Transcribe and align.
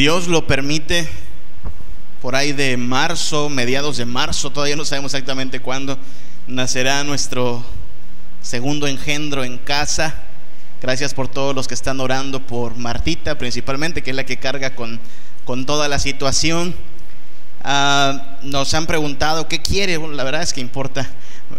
Dios 0.00 0.28
lo 0.28 0.46
permite, 0.46 1.06
por 2.22 2.34
ahí 2.34 2.54
de 2.54 2.78
marzo, 2.78 3.50
mediados 3.50 3.98
de 3.98 4.06
marzo, 4.06 4.48
todavía 4.48 4.74
no 4.74 4.86
sabemos 4.86 5.12
exactamente 5.12 5.60
cuándo, 5.60 5.98
nacerá 6.46 7.04
nuestro 7.04 7.62
segundo 8.40 8.86
engendro 8.86 9.44
en 9.44 9.58
casa. 9.58 10.14
Gracias 10.80 11.12
por 11.12 11.28
todos 11.28 11.54
los 11.54 11.68
que 11.68 11.74
están 11.74 12.00
orando 12.00 12.40
por 12.46 12.78
Martita, 12.78 13.36
principalmente, 13.36 14.02
que 14.02 14.08
es 14.08 14.16
la 14.16 14.24
que 14.24 14.38
carga 14.38 14.74
con, 14.74 14.98
con 15.44 15.66
toda 15.66 15.86
la 15.86 15.98
situación. 15.98 16.74
Ah, 17.62 18.38
nos 18.42 18.72
han 18.72 18.86
preguntado 18.86 19.48
qué 19.48 19.60
quiere. 19.60 19.98
la 19.98 20.24
verdad 20.24 20.40
es 20.40 20.54
que 20.54 20.62
importa 20.62 21.10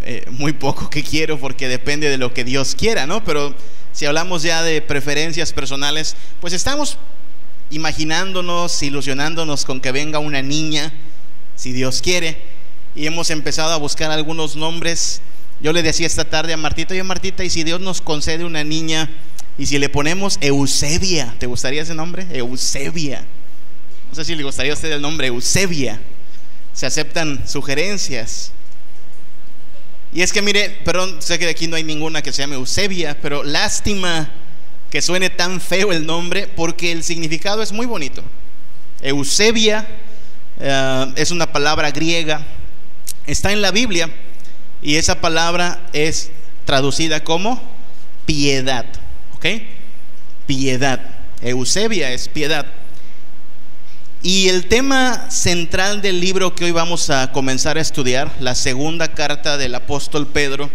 eh, 0.02 0.26
muy 0.32 0.54
poco 0.54 0.90
qué 0.90 1.04
quiero, 1.04 1.40
porque 1.40 1.68
depende 1.68 2.10
de 2.10 2.18
lo 2.18 2.34
que 2.34 2.44
Dios 2.44 2.74
quiera, 2.74 3.06
¿no? 3.06 3.24
Pero 3.24 3.54
si 3.94 4.08
hablamos 4.08 4.42
ya 4.42 4.64
de 4.64 4.82
preferencias 4.82 5.54
personales, 5.54 6.16
pues 6.40 6.54
estamos 6.54 6.98
imaginándonos, 7.72 8.84
ilusionándonos 8.84 9.66
con 9.66 9.82
que 9.82 9.92
venga 9.92 10.20
una 10.20 10.42
niña, 10.42 10.94
si 11.56 11.72
Dios 11.72 12.02
quiere, 12.02 12.38
y 12.96 13.08
hemos 13.08 13.30
empezado 13.30 13.72
a 13.72 13.78
buscar 13.78 14.12
algunos 14.12 14.56
nombres. 14.56 15.22
Yo 15.62 15.74
le 15.74 15.82
decía 15.82 16.06
esta 16.06 16.26
tarde 16.26 16.54
a 16.54 16.58
Martita, 16.58 16.94
oye 16.94 17.04
Martita, 17.04 17.44
y 17.44 17.50
si 17.50 17.64
Dios 17.64 17.80
nos 17.80 18.02
concede 18.02 18.46
una 18.46 18.64
niña, 18.64 19.10
y 19.58 19.66
si 19.66 19.80
le 19.80 19.90
ponemos 19.90 20.38
Eusebia, 20.42 21.36
¿te 21.40 21.48
gustaría 21.48 21.82
ese 21.82 21.96
nombre? 21.96 22.28
Eusebia. 22.32 23.26
No 24.10 24.16
sé 24.16 24.26
si 24.26 24.36
le 24.36 24.44
gustaría 24.44 24.74
a 24.74 24.76
usted 24.76 24.92
el 24.92 25.02
nombre 25.02 25.28
Eusebia. 25.28 26.02
Se 26.74 26.86
aceptan 26.86 27.48
sugerencias. 27.48 28.52
Y 30.14 30.22
es 30.22 30.34
que 30.34 30.42
mire, 30.42 30.70
perdón, 30.84 31.18
sé 31.20 31.40
que 31.40 31.48
aquí 31.48 31.68
no 31.68 31.78
hay 31.78 31.84
ninguna 31.84 32.22
que 32.22 32.34
se 32.34 32.42
llame 32.42 32.56
Eusebia, 32.56 33.18
pero 33.22 33.44
lástima 33.44 34.30
que 34.92 35.02
suene 35.02 35.30
tan 35.30 35.62
feo 35.62 35.94
el 35.94 36.06
nombre 36.06 36.48
porque 36.48 36.92
el 36.92 37.02
significado 37.04 37.64
es 37.64 37.72
muy 37.72 37.86
bonito. 37.88 38.22
Eusebia 39.02 39.88
eh, 40.60 41.14
es 41.16 41.32
una 41.32 41.52
palabra 41.52 41.90
griega, 41.92 42.46
está 43.26 43.54
en 43.54 43.62
la 43.62 43.72
Biblia 43.72 44.14
y 44.82 44.98
esa 44.98 45.22
palabra 45.22 45.82
es 45.94 46.30
traducida 46.66 47.24
como 47.24 47.60
piedad, 48.26 48.86
¿ok? 49.36 49.46
Piedad. 50.46 51.00
Eusebia 51.42 52.12
es 52.12 52.28
piedad. 52.28 52.66
Y 54.22 54.50
el 54.50 54.68
tema 54.68 55.32
central 55.32 56.02
del 56.02 56.20
libro 56.20 56.54
que 56.54 56.66
hoy 56.66 56.72
vamos 56.72 57.10
a 57.10 57.32
comenzar 57.32 57.78
a 57.78 57.82
estudiar, 57.82 58.32
la 58.40 58.56
segunda 58.56 59.08
carta 59.14 59.58
del 59.58 59.74
apóstol 59.74 60.28
Pedro, 60.28 60.70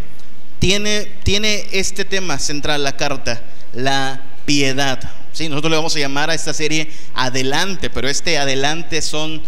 tiene, 0.59 1.05
tiene 1.23 1.67
este 1.71 2.05
tema 2.07 2.39
central, 2.39 2.83
la 2.83 2.97
carta 2.97 3.43
la 3.77 4.21
piedad. 4.45 4.99
Sí, 5.33 5.49
nosotros 5.49 5.71
le 5.71 5.77
vamos 5.77 5.95
a 5.95 6.01
llamar 6.01 6.31
a 6.31 6.35
esta 6.35 6.55
serie 6.55 6.91
adelante, 7.15 7.91
pero 7.91 8.09
este 8.09 8.39
adelante 8.39 9.03
son 9.03 9.43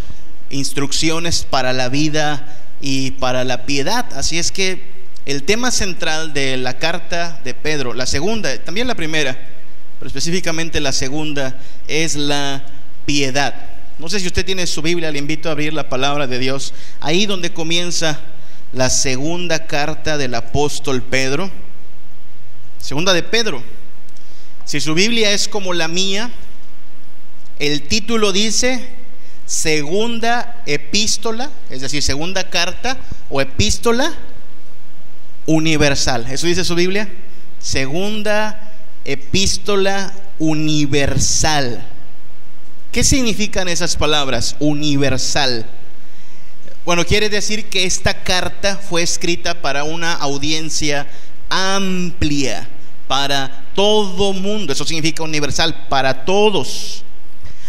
instrucciones 0.51 1.47
para 1.49 1.73
la 1.73 1.89
vida 1.89 2.47
y 2.81 3.13
para 3.13 3.43
la 3.45 3.65
piedad. 3.65 4.07
Así 4.15 4.39
es 4.39 4.53
que 4.53 4.83
el 5.25 5.43
tema 5.45 5.71
central 5.71 6.33
de 6.35 6.57
la 6.59 6.79
carta 6.79 7.41
de 7.43 7.55
Pedro, 7.55 7.95
la 7.95 8.07
segunda, 8.07 8.57
también 8.63 8.87
la 8.87 8.95
primera, 8.95 9.39
pero 9.99 10.07
específicamente 10.07 10.81
la 10.81 10.93
segunda, 10.93 11.59
es 11.87 12.15
la 12.15 12.65
piedad. 13.07 13.55
No 13.99 14.09
sé 14.09 14.21
si 14.21 14.27
usted 14.27 14.45
tiene 14.45 14.67
su 14.67 14.83
Biblia, 14.83 15.11
le 15.11 15.19
invito 15.19 15.49
a 15.49 15.53
abrir 15.53 15.73
la 15.73 15.89
palabra 15.89 16.27
de 16.27 16.39
Dios. 16.39 16.75
Ahí 17.01 17.27
donde 17.27 17.53
comienza 17.53 18.21
la 18.73 18.91
segunda 18.91 19.67
carta 19.67 20.19
del 20.19 20.35
apóstol 20.35 21.03
Pedro. 21.03 21.51
Segunda 22.79 23.13
de 23.13 23.23
Pedro. 23.23 23.63
Si 24.69 24.81
su 24.83 24.93
Biblia 24.93 25.31
es 25.31 25.49
como 25.49 25.73
la 25.73 25.89
mía, 25.89 26.31
el 27.59 27.85
título 27.85 28.33
dice 28.33 28.87
segunda 29.47 30.63
epístola, 30.67 31.51
es 31.71 31.81
decir, 31.81 32.03
segunda 32.03 32.51
carta 32.51 32.99
o 33.31 33.41
epístola 33.41 34.13
universal. 35.47 36.27
¿Eso 36.31 36.47
dice 36.47 36.67
su 36.67 36.75
Biblia? 36.75 37.09
Segunda 37.59 38.75
epístola 39.07 40.13
universal. 40.39 41.87
¿Qué 42.93 43.05
significan 43.05 43.69
esas 43.69 43.97
palabras? 43.97 44.55
Universal. 44.59 45.65
Bueno, 46.85 47.07
quiere 47.07 47.31
decir 47.31 47.71
que 47.71 47.87
esta 47.87 48.23
carta 48.23 48.77
fue 48.77 49.01
escrita 49.01 49.63
para 49.63 49.85
una 49.85 50.13
audiencia 50.13 51.07
amplia 51.49 52.69
para 53.09 53.65
todo 53.75 54.33
mundo. 54.33 54.73
Eso 54.73 54.85
significa 54.85 55.25
universal, 55.25 55.87
para 55.89 56.25
todos. 56.25 57.03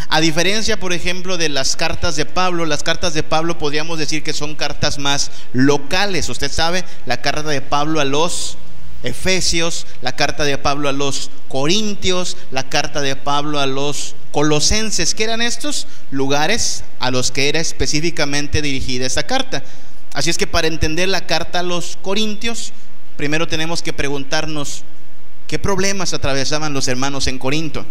A 0.09 0.21
diferencia, 0.21 0.79
por 0.79 0.93
ejemplo, 0.93 1.37
de 1.37 1.49
las 1.49 1.75
cartas 1.75 2.15
de 2.15 2.25
Pablo, 2.25 2.65
las 2.65 2.83
cartas 2.83 3.13
de 3.13 3.23
Pablo 3.23 3.57
podríamos 3.57 3.99
decir 3.99 4.23
que 4.23 4.33
son 4.33 4.55
cartas 4.55 4.97
más 4.97 5.31
locales. 5.53 6.29
Usted 6.29 6.51
sabe, 6.51 6.83
la 7.05 7.21
carta 7.21 7.49
de 7.49 7.61
Pablo 7.61 7.99
a 7.99 8.05
los 8.05 8.57
Efesios, 9.03 9.85
la 10.01 10.15
carta 10.15 10.43
de 10.43 10.57
Pablo 10.57 10.89
a 10.89 10.93
los 10.93 11.29
Corintios, 11.47 12.37
la 12.51 12.67
carta 12.67 13.01
de 13.01 13.15
Pablo 13.15 13.59
a 13.59 13.65
los 13.65 14.15
Colosenses, 14.31 15.15
que 15.15 15.23
eran 15.23 15.41
estos 15.41 15.87
lugares 16.11 16.83
a 16.99 17.11
los 17.11 17.31
que 17.31 17.47
era 17.47 17.59
específicamente 17.59 18.61
dirigida 18.61 19.05
esta 19.05 19.23
carta. 19.23 19.63
Así 20.13 20.29
es 20.29 20.37
que 20.37 20.47
para 20.47 20.67
entender 20.67 21.07
la 21.07 21.27
carta 21.27 21.59
a 21.59 21.63
los 21.63 21.97
Corintios, 22.01 22.73
primero 23.15 23.47
tenemos 23.47 23.83
que 23.83 23.93
preguntarnos, 23.93 24.83
¿Qué 25.49 25.57
problemas 25.57 26.13
atravesaban 26.13 26.73
los 26.73 26.87
hermanos 26.87 27.25
en 27.25 27.39
Corinto? 27.39 27.83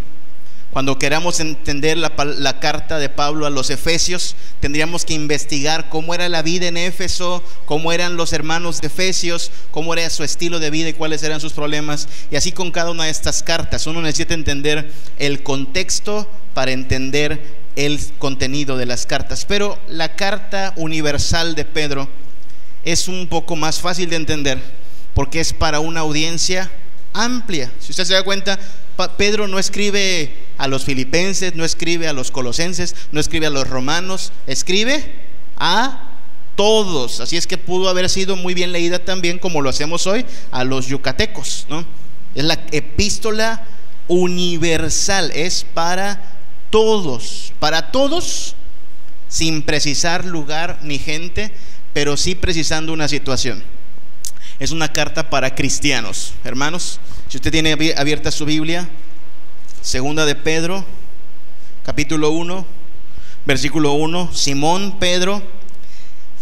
Cuando 0.71 0.97
queramos 0.97 1.41
entender 1.41 1.97
la, 1.97 2.59
carta 2.61 2.99
de 2.99 3.09
Pablo 3.09 3.45
a 3.45 3.49
los 3.49 3.69
Efesios, 3.69 4.37
tendríamos 4.61 5.03
que 5.03 5.13
investigar 5.13 5.89
cómo 5.89 6.13
era 6.13 6.29
la 6.29 6.41
vida 6.41 6.67
en 6.67 6.77
Éfeso, 6.77 7.43
cómo 7.65 7.91
eran 7.91 8.15
los 8.15 8.31
hermanos 8.31 8.79
de 8.79 8.87
Efesios, 8.87 9.51
cómo 9.71 9.93
era 9.93 10.09
su 10.09 10.23
estilo 10.23 10.59
de 10.59 10.69
vida 10.69 10.87
y 10.87 10.93
cuáles 10.93 11.21
eran 11.21 11.41
sus 11.41 11.51
problemas. 11.51 12.07
Y 12.31 12.37
así 12.37 12.53
con 12.53 12.71
cada 12.71 12.91
una 12.91 13.03
de 13.03 13.09
estas 13.09 13.43
cartas, 13.43 13.87
uno 13.87 14.01
necesita 14.01 14.35
entender 14.35 14.93
el 15.17 15.43
contexto 15.43 16.29
para 16.53 16.71
entender 16.71 17.43
el 17.75 17.99
contenido 18.19 18.77
de 18.77 18.85
las 18.85 19.05
cartas. 19.05 19.43
Pero 19.43 19.77
la 19.89 20.15
carta 20.15 20.71
universal 20.77 21.55
de 21.55 21.65
Pedro 21.65 22.07
es 22.85 23.09
un 23.09 23.27
poco 23.27 23.57
más 23.57 23.81
fácil 23.81 24.09
de 24.09 24.15
entender 24.15 24.61
porque 25.13 25.41
es 25.41 25.51
para 25.51 25.81
una 25.81 25.99
audiencia 25.99 26.71
amplia. 27.13 27.71
Si 27.79 27.91
usted 27.91 28.05
se 28.05 28.13
da 28.13 28.23
cuenta, 28.23 28.59
Pedro 29.17 29.47
no 29.47 29.59
escribe 29.59 30.33
a 30.57 30.67
los 30.67 30.83
filipenses, 30.83 31.55
no 31.55 31.63
escribe 31.63 32.07
a 32.07 32.13
los 32.13 32.31
colosenses, 32.31 32.95
no 33.11 33.19
escribe 33.19 33.47
a 33.47 33.49
los 33.49 33.67
romanos, 33.67 34.31
escribe 34.47 35.13
a 35.57 36.09
todos. 36.55 37.19
Así 37.21 37.37
es 37.37 37.47
que 37.47 37.57
pudo 37.57 37.89
haber 37.89 38.09
sido 38.09 38.35
muy 38.35 38.53
bien 38.53 38.71
leída 38.71 38.99
también, 38.99 39.39
como 39.39 39.61
lo 39.61 39.69
hacemos 39.69 40.07
hoy, 40.07 40.25
a 40.51 40.63
los 40.63 40.87
yucatecos. 40.87 41.65
¿no? 41.69 41.85
Es 42.35 42.43
la 42.43 42.59
epístola 42.71 43.65
universal, 44.07 45.31
es 45.33 45.65
para 45.73 46.21
todos, 46.69 47.53
para 47.59 47.91
todos, 47.91 48.55
sin 49.27 49.61
precisar 49.61 50.25
lugar 50.25 50.79
ni 50.81 50.97
gente, 50.97 51.51
pero 51.93 52.17
sí 52.17 52.35
precisando 52.35 52.91
una 52.91 53.07
situación 53.07 53.63
es 54.59 54.71
una 54.71 54.91
carta 54.91 55.29
para 55.29 55.55
cristianos. 55.55 56.33
Hermanos, 56.43 56.99
si 57.29 57.37
usted 57.37 57.51
tiene 57.51 57.93
abierta 57.95 58.29
su 58.29 58.45
Biblia, 58.45 58.89
segunda 59.81 60.25
de 60.25 60.35
Pedro, 60.35 60.83
capítulo 61.85 62.31
1, 62.31 62.65
versículo 63.45 63.93
1, 63.93 64.31
Simón 64.33 64.99
Pedro, 64.99 65.41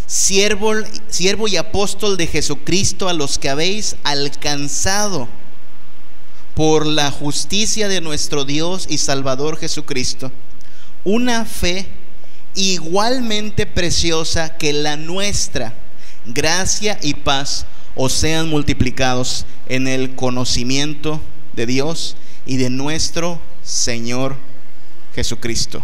siervo, 0.07 0.73
siervo 1.09 1.47
y 1.47 1.57
apóstol 1.57 2.17
de 2.17 2.25
Jesucristo 2.25 3.07
a 3.07 3.13
los 3.13 3.37
que 3.37 3.49
habéis 3.49 3.95
alcanzado 4.03 5.27
por 6.55 6.87
la 6.87 7.11
justicia 7.11 7.87
de 7.87 8.01
nuestro 8.01 8.45
Dios 8.45 8.87
y 8.89 8.97
Salvador 8.97 9.59
Jesucristo, 9.59 10.31
una 11.03 11.45
fe 11.45 11.85
igualmente 12.55 13.67
preciosa 13.67 14.57
que 14.57 14.73
la 14.73 14.97
nuestra, 14.97 15.75
gracia 16.25 16.97
y 17.03 17.13
paz 17.13 17.67
o 17.97 18.09
sean 18.09 18.47
multiplicados 18.47 19.45
en 19.67 19.87
el 19.87 20.15
conocimiento 20.15 21.19
de 21.53 21.65
Dios 21.65 22.15
y 22.45 22.57
de 22.57 22.69
nuestro 22.69 23.41
Señor 23.63 24.37
Jesucristo. 25.15 25.83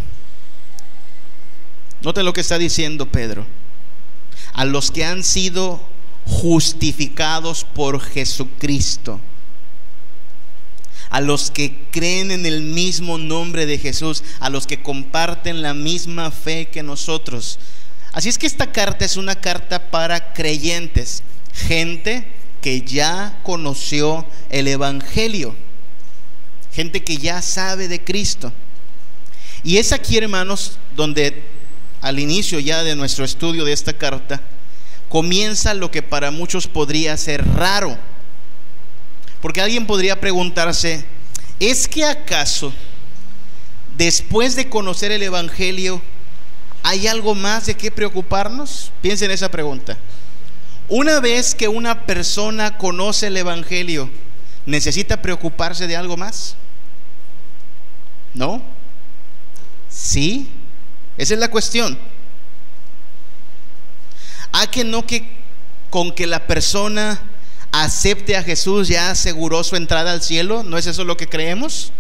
Note 2.02 2.22
lo 2.22 2.32
que 2.32 2.42
está 2.42 2.60
diciendo 2.60 3.08
Pedro. 3.08 3.48
A 4.54 4.64
los 4.64 4.92
que 4.92 5.04
han 5.04 5.24
sido 5.24 5.82
justificados 6.26 7.66
por 7.66 8.00
Jesucristo. 8.00 9.20
A 11.10 11.20
los 11.20 11.50
que 11.50 11.88
creen 11.92 12.30
en 12.30 12.46
el 12.46 12.62
mismo 12.62 13.18
nombre 13.18 13.66
de 13.66 13.80
Jesús. 13.80 14.24
A 14.40 14.52
los 14.52 14.68
que 14.68 14.84
comparten 14.84 15.64
la 15.64 15.74
misma 15.74 16.30
fe 16.30 16.68
que 16.68 16.84
nosotros. 16.84 17.58
Así 18.12 18.30
es 18.30 18.38
que 18.38 18.46
esta 18.46 18.72
carta 18.72 19.04
es 19.04 19.18
una 19.18 19.34
carta 19.34 19.90
para 19.90 20.34
creyentes 20.34 21.24
gente 21.54 22.28
que 22.62 22.82
ya 22.82 23.40
conoció 23.44 24.26
el 24.50 24.68
Evangelio, 24.68 25.56
gente 26.74 27.04
que 27.04 27.18
ya 27.18 27.42
sabe 27.42 27.88
de 27.88 28.04
Cristo. 28.04 28.52
Y 29.64 29.78
es 29.78 29.92
aquí, 29.92 30.18
hermanos, 30.18 30.78
donde 30.96 31.44
al 32.04 32.20
inicio 32.20 32.60
ya 32.60 32.84
de 32.84 32.96
nuestro 32.96 33.24
estudio 33.24 33.64
de 33.64 33.72
esta 33.72 33.94
carta, 33.94 34.42
comienza 35.08 35.74
lo 35.74 35.90
que 35.90 36.02
para 36.02 36.32
muchos 36.32 36.68
podría 36.68 37.16
ser 37.16 37.48
raro. 37.56 37.98
Porque 39.42 39.62
alguien 39.62 39.86
podría 39.88 40.20
preguntarse, 40.20 41.06
¿es 41.60 41.88
que 41.88 42.04
acaso 42.04 42.74
después 43.98 44.56
de 44.56 44.70
conocer 44.70 45.12
el 45.12 45.24
Evangelio 45.24 46.02
hay 46.82 47.08
algo 47.08 47.36
más 47.36 47.68
de 47.68 47.76
qué 47.76 47.90
preocuparnos? 47.90 48.92
Piensen 49.02 49.30
en 49.30 49.36
esa 49.36 49.50
pregunta. 49.50 49.98
Una 50.90 51.20
vez 51.20 51.56
que 51.56 51.68
una 51.68 52.06
persona 52.06 52.78
conoce 52.78 53.28
el 53.28 53.38
Evangelio, 53.38 54.10
¿necesita 54.66 55.22
preocuparse 55.22 55.88
de 55.88 55.96
algo 55.96 56.18
más? 56.18 56.56
¿No? 58.34 58.62
¿Sí? 59.90 60.50
Esa 61.18 61.36
es 61.36 61.40
la 61.40 61.50
cuestión. 61.50 61.98
¿A 64.52 64.68
que 64.70 64.84
no 64.84 65.06
que 65.06 65.26
con 65.90 66.12
que 66.12 66.28
la 66.28 66.48
persona 66.48 67.22
acepte 67.72 68.36
a 68.36 68.44
Jesús 68.44 68.88
ya 68.88 69.12
aseguró 69.12 69.64
su 69.64 69.76
entrada 69.76 70.12
al 70.12 70.22
cielo? 70.22 70.64
¿No 70.64 70.78
es 70.78 70.86
eso 70.86 71.04
lo 71.04 71.18
que 71.18 71.28
creemos? 71.28 71.92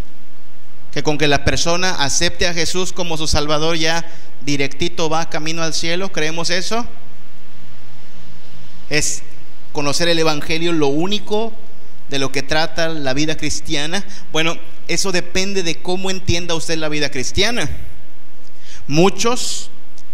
Que 0.91 1.03
con 1.03 1.17
que 1.17 1.27
la 1.27 1.45
persona 1.45 1.91
acepte 1.91 2.47
a 2.47 2.53
Jesús 2.53 2.93
como 2.93 3.17
su 3.17 3.27
Salvador 3.27 3.77
ya 3.77 4.05
directito 4.41 5.09
va 5.09 5.29
camino 5.29 5.63
al 5.63 5.73
cielo. 5.73 6.11
¿Creemos 6.11 6.49
eso? 6.49 6.85
Es 8.89 9.23
conocer 9.71 10.07
el 10.07 10.19
Evangelio 10.19 10.71
lo 10.71 10.87
único 10.87 11.53
de 12.09 12.19
lo 12.19 12.31
que 12.31 12.43
trata 12.43 12.89
la 12.89 13.13
vida 13.13 13.37
cristiana. 13.37 14.05
Bueno, 14.31 14.57
eso 14.87 15.11
depende 15.11 15.63
de 15.63 15.81
cómo 15.81 16.11
entienda 16.11 16.55
usted 16.55 16.77
la 16.77 16.89
vida 16.89 17.09
cristiana. 17.09 17.69
Muchos 18.87 19.69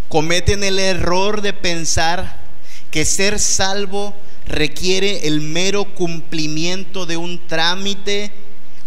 cometen 0.08 0.64
el 0.64 0.80
error 0.80 1.42
de 1.42 1.54
pensar 1.54 2.38
que 2.92 3.06
ser 3.06 3.40
salvo 3.40 4.14
requiere 4.48 5.28
el 5.28 5.42
mero 5.42 5.86
cumplimiento 5.94 7.06
de 7.06 7.18
un 7.18 7.46
trámite, 7.48 8.32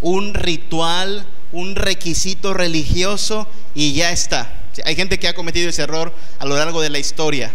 un 0.01 0.33
ritual, 0.33 1.25
un 1.51 1.75
requisito 1.75 2.53
religioso 2.53 3.47
y 3.75 3.93
ya 3.93 4.11
está. 4.11 4.53
Hay 4.85 4.95
gente 4.95 5.19
que 5.19 5.27
ha 5.27 5.35
cometido 5.35 5.69
ese 5.69 5.83
error 5.83 6.13
a 6.39 6.45
lo 6.45 6.57
largo 6.57 6.81
de 6.81 6.89
la 6.89 6.99
historia. 6.99 7.53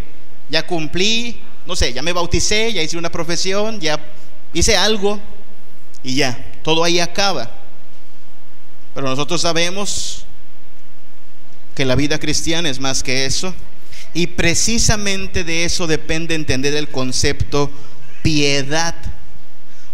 Ya 0.48 0.66
cumplí, 0.66 1.40
no 1.69 1.76
sé, 1.76 1.93
ya 1.93 2.00
me 2.00 2.15
bauticé, 2.15 2.73
ya 2.73 2.82
hice 2.82 2.97
una 2.97 3.12
profesión, 3.12 3.79
ya 3.79 4.03
hice 4.55 4.75
algo 4.75 5.20
y 6.03 6.15
ya, 6.15 6.43
todo 6.62 6.82
ahí 6.82 6.99
acaba. 6.99 7.50
Pero 8.94 9.06
nosotros 9.06 9.43
sabemos 9.43 10.25
que 11.75 11.85
la 11.85 11.94
vida 11.94 12.19
cristiana 12.19 12.70
es 12.70 12.81
más 12.81 13.03
que 13.03 13.26
eso. 13.26 13.55
Y 14.15 14.29
precisamente 14.29 15.44
de 15.44 15.65
eso 15.65 15.87
depende 15.87 16.35
entender 16.35 16.75
el 16.75 16.88
concepto 16.88 17.71
piedad. 18.23 18.94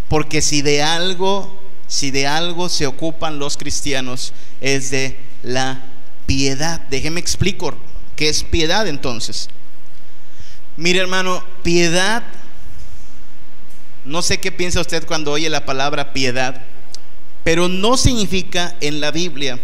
Porque 0.09 0.43
si 0.43 0.63
de 0.63 0.81
algo, 0.81 1.61
si 1.89 2.13
de 2.13 2.29
algo 2.29 2.69
se 2.69 2.87
ocupan 2.87 3.41
los 3.41 3.57
cristianos 3.57 4.33
es 4.61 4.93
de 4.93 5.19
la 5.43 5.83
piedad. 6.27 6.81
Déjeme 6.89 7.19
explicar 7.19 7.75
qué 8.15 8.29
es 8.29 8.45
piedad 8.45 8.87
entonces. 8.87 9.49
Mire 10.77 11.01
hermano, 11.01 11.45
piedad, 11.63 12.23
no 14.05 14.23
sé 14.23 14.39
qué 14.39 14.51
piensa 14.51 14.81
usted 14.81 15.07
cuando 15.07 15.33
oye 15.33 15.49
la 15.49 15.65
palabra 15.65 16.13
piedad, 16.13 16.63
pero 17.45 17.69
no 17.69 17.97
significa 17.97 18.75
en 18.81 19.01
la 19.01 19.11
Biblia 19.11 19.59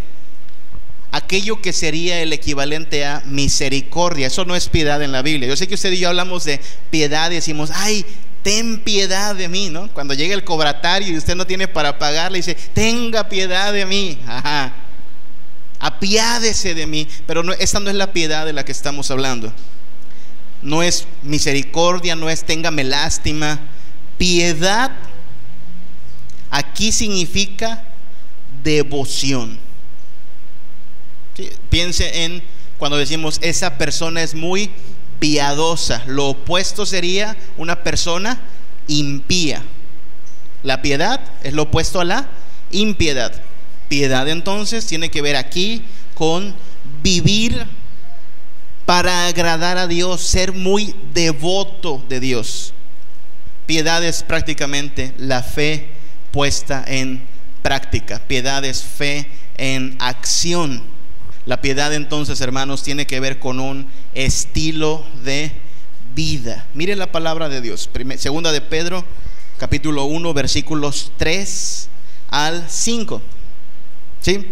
aquello 1.12 1.60
que 1.60 1.72
sería 1.72 2.20
el 2.20 2.32
equivalente 2.32 3.04
a 3.04 3.22
misericordia. 3.26 4.28
Eso 4.28 4.44
no 4.44 4.54
es 4.54 4.68
piedad 4.68 5.02
en 5.02 5.12
la 5.12 5.22
Biblia. 5.22 5.48
Yo 5.48 5.56
sé 5.56 5.66
que 5.66 5.74
usted 5.74 5.92
y 5.92 5.98
yo 5.98 6.08
hablamos 6.08 6.44
de 6.44 6.60
piedad 6.90 7.30
y 7.30 7.34
decimos, 7.34 7.70
ay, 7.74 8.04
ten 8.42 8.80
piedad 8.80 9.34
de 9.34 9.48
mí, 9.48 9.70
¿no? 9.70 9.88
Cuando 9.88 10.14
llega 10.14 10.34
el 10.34 10.44
cobratario 10.44 11.08
y 11.08 11.16
usted 11.16 11.34
no 11.34 11.46
tiene 11.46 11.68
para 11.68 11.98
pagar, 11.98 12.32
le 12.32 12.38
dice, 12.38 12.54
tenga 12.72 13.28
piedad 13.28 13.72
de 13.72 13.86
mí. 13.86 14.18
Ajá. 14.26 14.72
Apiádese 15.78 16.74
de 16.74 16.86
mí. 16.86 17.08
Pero 17.26 17.42
no, 17.42 17.52
esta 17.52 17.80
no 17.80 17.90
es 17.90 17.96
la 17.96 18.12
piedad 18.12 18.46
de 18.46 18.52
la 18.52 18.64
que 18.64 18.72
estamos 18.72 19.10
hablando. 19.10 19.52
No 20.62 20.82
es 20.82 21.06
misericordia, 21.22 22.16
no 22.16 22.28
es 22.28 22.44
téngame 22.44 22.84
lástima. 22.84 23.60
Piedad 24.18 24.90
aquí 26.50 26.92
significa 26.92 27.84
devoción. 28.62 29.58
Piense 31.70 32.24
en 32.24 32.42
cuando 32.78 32.98
decimos 32.98 33.38
esa 33.42 33.78
persona 33.78 34.22
es 34.22 34.34
muy 34.34 34.70
piadosa. 35.18 36.02
Lo 36.06 36.28
opuesto 36.28 36.84
sería 36.84 37.36
una 37.56 37.82
persona 37.82 38.40
impía. 38.88 39.62
La 40.62 40.82
piedad 40.82 41.20
es 41.42 41.54
lo 41.54 41.62
opuesto 41.62 42.00
a 42.00 42.04
la 42.04 42.28
impiedad. 42.70 43.32
Piedad 43.88 44.28
entonces 44.28 44.86
tiene 44.86 45.10
que 45.10 45.22
ver 45.22 45.36
aquí 45.36 45.82
con 46.14 46.54
vivir 47.02 47.66
para 48.90 49.28
agradar 49.28 49.78
a 49.78 49.86
Dios, 49.86 50.20
ser 50.20 50.52
muy 50.52 50.96
devoto 51.14 52.02
de 52.08 52.18
Dios. 52.18 52.74
Piedad 53.64 54.02
es 54.04 54.24
prácticamente 54.24 55.14
la 55.16 55.44
fe 55.44 55.90
puesta 56.32 56.82
en 56.84 57.22
práctica. 57.62 58.18
Piedad 58.26 58.64
es 58.64 58.82
fe 58.82 59.28
en 59.58 59.94
acción. 60.00 60.82
La 61.46 61.60
piedad 61.60 61.94
entonces, 61.94 62.40
hermanos, 62.40 62.82
tiene 62.82 63.06
que 63.06 63.20
ver 63.20 63.38
con 63.38 63.60
un 63.60 63.86
estilo 64.12 65.06
de 65.22 65.52
vida. 66.16 66.66
Mire 66.74 66.96
la 66.96 67.12
palabra 67.12 67.48
de 67.48 67.60
Dios. 67.60 67.88
Segunda 68.16 68.50
de 68.50 68.60
Pedro, 68.60 69.04
capítulo 69.58 70.06
1, 70.06 70.34
versículos 70.34 71.12
3 71.16 71.88
al 72.30 72.68
5. 72.68 73.22
¿Sí? 74.20 74.48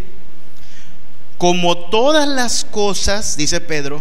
Como 1.38 1.76
todas 1.90 2.28
las 2.28 2.64
cosas, 2.64 3.36
dice 3.36 3.60
Pedro, 3.60 4.00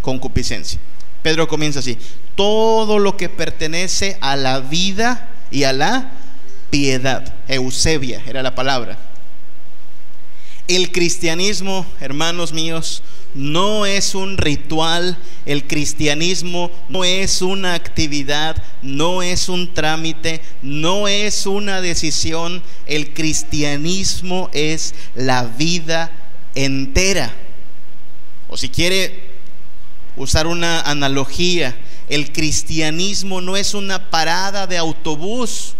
concupiscencia. 0.00 0.78
Pedro 1.22 1.48
comienza 1.48 1.80
así, 1.80 1.98
todo 2.34 2.98
lo 2.98 3.16
que 3.16 3.28
pertenece 3.28 4.16
a 4.20 4.36
la 4.36 4.60
vida 4.60 5.28
y 5.50 5.64
a 5.64 5.72
la 5.72 6.12
piedad, 6.70 7.34
Eusebia 7.48 8.22
era 8.26 8.42
la 8.42 8.54
palabra. 8.54 8.98
El 10.66 10.92
cristianismo, 10.92 11.84
hermanos 12.00 12.52
míos, 12.52 13.02
no 13.34 13.86
es 13.86 14.14
un 14.14 14.38
ritual, 14.38 15.18
el 15.44 15.66
cristianismo 15.66 16.70
no 16.88 17.04
es 17.04 17.42
una 17.42 17.74
actividad, 17.74 18.62
no 18.80 19.22
es 19.22 19.48
un 19.48 19.74
trámite, 19.74 20.40
no 20.62 21.08
es 21.08 21.46
una 21.46 21.80
decisión, 21.80 22.62
el 22.86 23.12
cristianismo 23.12 24.48
es 24.52 24.94
la 25.14 25.44
vida 25.44 26.12
entera. 26.54 27.34
O 28.48 28.56
si 28.56 28.68
quiere 28.68 29.29
usar 30.20 30.46
una 30.46 30.82
analogía, 30.82 31.74
el 32.10 32.30
cristianismo 32.30 33.40
no 33.40 33.56
es 33.56 33.72
una 33.72 34.10
parada 34.10 34.66
de 34.66 34.76
autobús, 34.76 35.74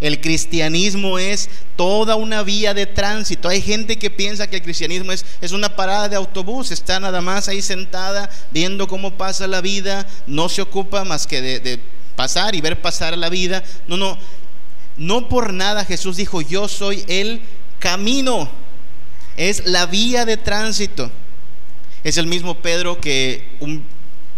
el 0.00 0.20
cristianismo 0.20 1.20
es 1.20 1.48
toda 1.76 2.16
una 2.16 2.42
vía 2.42 2.74
de 2.74 2.86
tránsito. 2.86 3.48
Hay 3.48 3.62
gente 3.62 3.96
que 3.96 4.10
piensa 4.10 4.48
que 4.48 4.56
el 4.56 4.62
cristianismo 4.62 5.12
es, 5.12 5.24
es, 5.40 5.52
una 5.52 5.76
parada 5.76 6.08
de 6.08 6.16
autobús, 6.16 6.72
está 6.72 6.98
nada 6.98 7.20
más 7.20 7.48
ahí 7.48 7.62
sentada 7.62 8.28
viendo 8.50 8.88
cómo 8.88 9.12
pasa 9.16 9.46
la 9.46 9.60
vida, 9.60 10.04
no 10.26 10.48
se 10.48 10.62
ocupa 10.62 11.04
más 11.04 11.28
que 11.28 11.40
de, 11.40 11.60
de 11.60 11.80
pasar 12.16 12.56
y 12.56 12.60
ver 12.60 12.82
pasar 12.82 13.16
la 13.16 13.28
vida. 13.28 13.62
No, 13.86 13.96
no, 13.96 14.18
no 14.96 15.28
por 15.28 15.52
nada 15.52 15.84
Jesús 15.84 16.16
dijo, 16.16 16.40
yo 16.40 16.66
soy 16.66 17.04
el 17.06 17.40
camino, 17.78 18.50
es 19.36 19.64
la 19.64 19.86
vía 19.86 20.24
de 20.24 20.36
tránsito. 20.36 21.12
Es 22.04 22.16
el 22.18 22.26
mismo 22.26 22.58
Pedro 22.58 23.00
que 23.00 23.56
un 23.60 23.84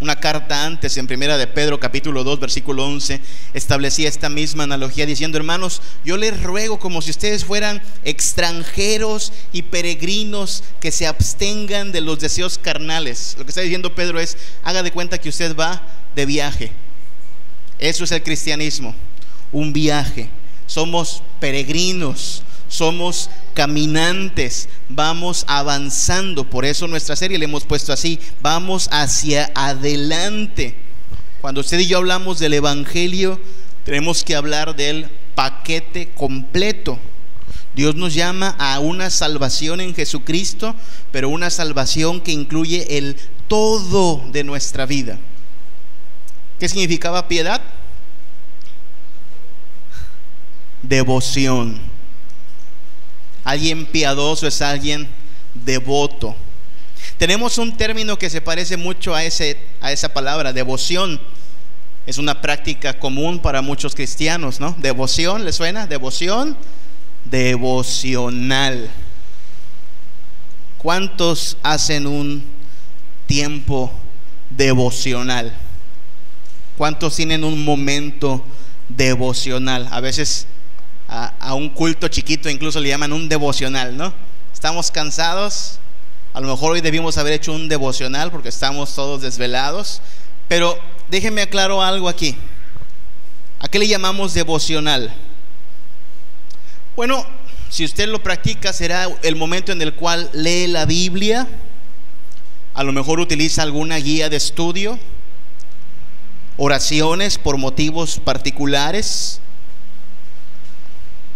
una 0.00 0.16
carta 0.16 0.64
antes, 0.64 0.96
en 0.96 1.06
primera 1.06 1.36
de 1.36 1.46
Pedro 1.46 1.80
capítulo 1.80 2.22
2 2.22 2.38
versículo 2.38 2.86
11, 2.86 3.20
establecía 3.52 4.08
esta 4.08 4.28
misma 4.28 4.64
analogía 4.64 5.06
diciendo, 5.06 5.38
hermanos, 5.38 5.82
yo 6.04 6.16
les 6.16 6.40
ruego 6.42 6.78
como 6.78 7.02
si 7.02 7.10
ustedes 7.10 7.44
fueran 7.44 7.82
extranjeros 8.04 9.32
y 9.52 9.62
peregrinos 9.62 10.62
que 10.80 10.92
se 10.92 11.06
abstengan 11.06 11.90
de 11.90 12.00
los 12.00 12.20
deseos 12.20 12.58
carnales. 12.58 13.34
Lo 13.38 13.44
que 13.44 13.50
está 13.50 13.60
diciendo 13.60 13.94
Pedro 13.94 14.20
es, 14.20 14.36
haga 14.62 14.82
de 14.82 14.92
cuenta 14.92 15.18
que 15.18 15.28
usted 15.28 15.56
va 15.56 15.82
de 16.14 16.26
viaje. 16.26 16.70
Eso 17.80 18.04
es 18.04 18.12
el 18.12 18.22
cristianismo, 18.22 18.94
un 19.50 19.72
viaje. 19.72 20.30
Somos 20.66 21.22
peregrinos, 21.40 22.42
somos 22.68 23.30
caminantes, 23.58 24.68
vamos 24.88 25.44
avanzando. 25.48 26.48
Por 26.48 26.64
eso 26.64 26.86
nuestra 26.86 27.16
serie 27.16 27.38
le 27.38 27.46
hemos 27.46 27.64
puesto 27.64 27.92
así, 27.92 28.20
vamos 28.40 28.88
hacia 28.92 29.50
adelante. 29.52 30.76
Cuando 31.40 31.62
usted 31.62 31.80
y 31.80 31.88
yo 31.88 31.98
hablamos 31.98 32.38
del 32.38 32.54
Evangelio, 32.54 33.40
tenemos 33.84 34.22
que 34.22 34.36
hablar 34.36 34.76
del 34.76 35.08
paquete 35.34 36.08
completo. 36.14 37.00
Dios 37.74 37.96
nos 37.96 38.14
llama 38.14 38.54
a 38.60 38.78
una 38.78 39.10
salvación 39.10 39.80
en 39.80 39.92
Jesucristo, 39.92 40.76
pero 41.10 41.28
una 41.28 41.50
salvación 41.50 42.20
que 42.20 42.30
incluye 42.30 42.96
el 42.96 43.16
todo 43.48 44.24
de 44.30 44.44
nuestra 44.44 44.86
vida. 44.86 45.18
¿Qué 46.60 46.68
significaba 46.68 47.26
piedad? 47.26 47.60
Devoción. 50.80 51.87
Alguien 53.48 53.86
piadoso 53.86 54.46
es 54.46 54.60
alguien 54.60 55.08
devoto. 55.54 56.36
Tenemos 57.16 57.56
un 57.56 57.74
término 57.74 58.18
que 58.18 58.28
se 58.28 58.42
parece 58.42 58.76
mucho 58.76 59.14
a, 59.14 59.24
ese, 59.24 59.56
a 59.80 59.90
esa 59.90 60.10
palabra, 60.12 60.52
devoción. 60.52 61.18
Es 62.06 62.18
una 62.18 62.42
práctica 62.42 62.98
común 62.98 63.38
para 63.38 63.62
muchos 63.62 63.94
cristianos, 63.94 64.60
¿no? 64.60 64.76
Devoción, 64.78 65.46
¿le 65.46 65.54
suena? 65.54 65.86
Devoción, 65.86 66.58
devocional. 67.24 68.90
¿Cuántos 70.76 71.56
hacen 71.62 72.06
un 72.06 72.44
tiempo 73.26 73.90
devocional? 74.50 75.54
¿Cuántos 76.76 77.16
tienen 77.16 77.44
un 77.44 77.64
momento 77.64 78.44
devocional? 78.90 79.88
A 79.90 80.00
veces 80.00 80.46
a, 81.08 81.54
un 81.54 81.70
culto 81.70 82.08
chiquito 82.08 82.50
incluso 82.50 82.80
le 82.80 82.90
llaman 82.90 83.12
un 83.12 83.28
devocional, 83.28 83.96
¿no? 83.96 84.12
Estamos 84.52 84.90
cansados, 84.90 85.78
a 86.34 86.40
lo 86.40 86.48
mejor 86.48 86.72
hoy 86.72 86.80
debimos 86.80 87.16
haber 87.16 87.32
hecho 87.32 87.52
un 87.52 87.68
devocional 87.68 88.30
porque 88.30 88.50
estamos 88.50 88.94
todos 88.94 89.22
desvelados, 89.22 90.02
pero 90.48 90.78
déjenme 91.08 91.42
aclaro 91.42 91.82
algo 91.82 92.08
aquí. 92.08 92.36
¿A 93.60 93.68
qué 93.68 93.78
le 93.78 93.88
llamamos 93.88 94.34
devocional? 94.34 95.12
Bueno, 96.94 97.24
si 97.70 97.84
usted 97.84 98.08
lo 98.08 98.22
practica 98.22 98.72
será 98.72 99.08
el 99.22 99.36
momento 99.36 99.72
en 99.72 99.82
el 99.82 99.94
cual 99.94 100.30
lee 100.32 100.66
la 100.66 100.84
Biblia, 100.84 101.46
a 102.74 102.82
lo 102.82 102.92
mejor 102.92 103.18
utiliza 103.18 103.62
alguna 103.62 103.96
guía 103.96 104.28
de 104.28 104.36
estudio, 104.36 104.98
oraciones 106.56 107.38
por 107.38 107.56
motivos 107.56 108.20
particulares. 108.20 109.40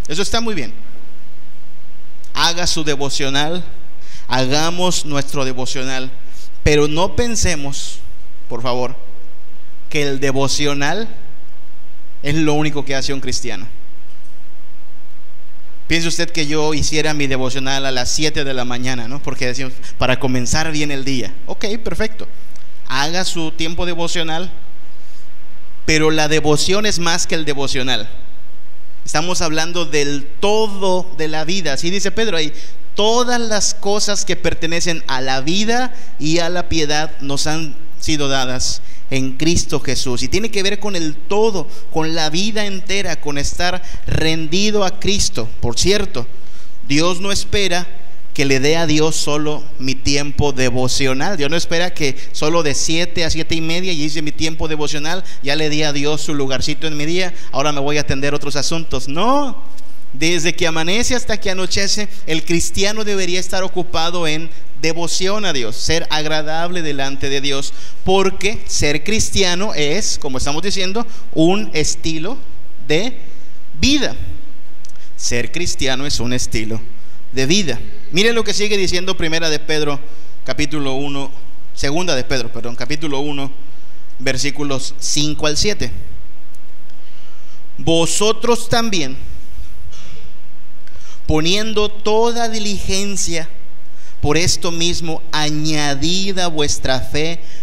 Eso 0.08 0.22
está 0.22 0.40
muy 0.40 0.54
bien. 0.54 0.72
Haga 2.34 2.66
su 2.66 2.84
devocional, 2.84 3.64
hagamos 4.28 5.04
nuestro 5.04 5.44
devocional, 5.44 6.10
pero 6.62 6.88
no 6.88 7.14
pensemos, 7.16 7.98
por 8.48 8.62
favor, 8.62 8.96
que 9.88 10.02
el 10.02 10.20
devocional 10.20 11.08
es 12.22 12.34
lo 12.34 12.54
único 12.54 12.84
que 12.84 12.94
hace 12.94 13.12
un 13.12 13.20
cristiano. 13.20 13.66
Piense 15.86 16.08
usted 16.08 16.30
que 16.30 16.46
yo 16.46 16.72
hiciera 16.72 17.12
mi 17.12 17.26
devocional 17.26 17.84
a 17.84 17.90
las 17.90 18.10
7 18.12 18.44
de 18.44 18.54
la 18.54 18.64
mañana, 18.64 19.08
¿no? 19.08 19.22
Porque 19.22 19.46
decimos, 19.46 19.74
para 19.98 20.18
comenzar 20.18 20.72
bien 20.72 20.90
el 20.90 21.04
día. 21.04 21.34
Ok, 21.46 21.66
perfecto. 21.84 22.26
Haga 22.88 23.24
su 23.24 23.50
tiempo 23.50 23.84
devocional, 23.84 24.50
pero 25.84 26.10
la 26.10 26.28
devoción 26.28 26.86
es 26.86 26.98
más 26.98 27.26
que 27.26 27.34
el 27.34 27.44
devocional. 27.44 28.08
Estamos 29.04 29.42
hablando 29.42 29.84
del 29.84 30.26
todo 30.40 31.10
de 31.18 31.28
la 31.28 31.44
vida. 31.44 31.72
Así 31.72 31.90
dice 31.90 32.10
Pedro 32.10 32.36
ahí, 32.36 32.52
todas 32.94 33.40
las 33.40 33.74
cosas 33.74 34.24
que 34.24 34.36
pertenecen 34.36 35.02
a 35.06 35.20
la 35.20 35.40
vida 35.40 35.94
y 36.18 36.38
a 36.38 36.48
la 36.48 36.68
piedad 36.68 37.10
nos 37.20 37.46
han 37.46 37.74
sido 38.00 38.28
dadas 38.28 38.82
en 39.10 39.32
Cristo 39.32 39.80
Jesús. 39.80 40.22
Y 40.22 40.28
tiene 40.28 40.50
que 40.50 40.62
ver 40.62 40.78
con 40.78 40.96
el 40.96 41.14
todo, 41.14 41.68
con 41.92 42.14
la 42.14 42.30
vida 42.30 42.66
entera, 42.66 43.20
con 43.20 43.38
estar 43.38 43.82
rendido 44.06 44.84
a 44.84 44.98
Cristo. 44.98 45.48
Por 45.60 45.78
cierto, 45.78 46.26
Dios 46.88 47.20
no 47.20 47.32
espera 47.32 47.86
que 48.34 48.44
le 48.44 48.60
dé 48.60 48.76
a 48.76 48.86
Dios 48.86 49.16
solo 49.16 49.62
mi 49.78 49.94
tiempo 49.94 50.52
devocional. 50.52 51.36
Dios 51.36 51.50
no 51.50 51.56
espera 51.56 51.92
que 51.92 52.16
solo 52.32 52.62
de 52.62 52.74
7 52.74 53.24
a 53.24 53.30
siete 53.30 53.54
y 53.54 53.60
media 53.60 53.92
y 53.92 54.02
hice 54.02 54.22
mi 54.22 54.32
tiempo 54.32 54.68
devocional, 54.68 55.22
ya 55.42 55.56
le 55.56 55.68
di 55.68 55.82
a 55.82 55.92
Dios 55.92 56.22
su 56.22 56.34
lugarcito 56.34 56.86
en 56.86 56.96
mi 56.96 57.04
día, 57.04 57.34
ahora 57.50 57.72
me 57.72 57.80
voy 57.80 57.98
a 57.98 58.02
atender 58.02 58.34
otros 58.34 58.56
asuntos. 58.56 59.08
No, 59.08 59.62
desde 60.14 60.54
que 60.54 60.66
amanece 60.66 61.14
hasta 61.14 61.38
que 61.38 61.50
anochece, 61.50 62.08
el 62.26 62.44
cristiano 62.44 63.04
debería 63.04 63.40
estar 63.40 63.62
ocupado 63.62 64.26
en 64.26 64.50
devoción 64.80 65.44
a 65.44 65.52
Dios, 65.52 65.76
ser 65.76 66.06
agradable 66.10 66.82
delante 66.82 67.28
de 67.28 67.40
Dios, 67.40 67.72
porque 68.02 68.62
ser 68.66 69.04
cristiano 69.04 69.74
es, 69.74 70.18
como 70.18 70.38
estamos 70.38 70.62
diciendo, 70.62 71.06
un 71.32 71.70
estilo 71.74 72.38
de 72.88 73.16
vida. 73.78 74.16
Ser 75.16 75.52
cristiano 75.52 76.04
es 76.04 76.18
un 76.18 76.32
estilo 76.32 76.80
de 77.32 77.46
vida. 77.46 77.80
Miren 78.12 78.34
lo 78.34 78.44
que 78.44 78.54
sigue 78.54 78.76
diciendo 78.76 79.16
Primera 79.16 79.50
de 79.50 79.58
Pedro, 79.58 79.98
capítulo 80.44 80.94
1, 80.94 81.30
Segunda 81.74 82.14
de 82.14 82.24
Pedro, 82.24 82.52
perdón, 82.52 82.76
capítulo 82.76 83.20
1, 83.20 83.50
versículos 84.18 84.94
5 84.98 85.46
al 85.46 85.56
7. 85.56 85.90
Vosotros 87.78 88.68
también, 88.68 89.16
poniendo 91.26 91.88
toda 91.88 92.48
diligencia, 92.48 93.48
por 94.20 94.36
esto 94.36 94.70
mismo, 94.70 95.22
añadida 95.32 96.46
vuestra 96.46 97.00
fe 97.00 97.40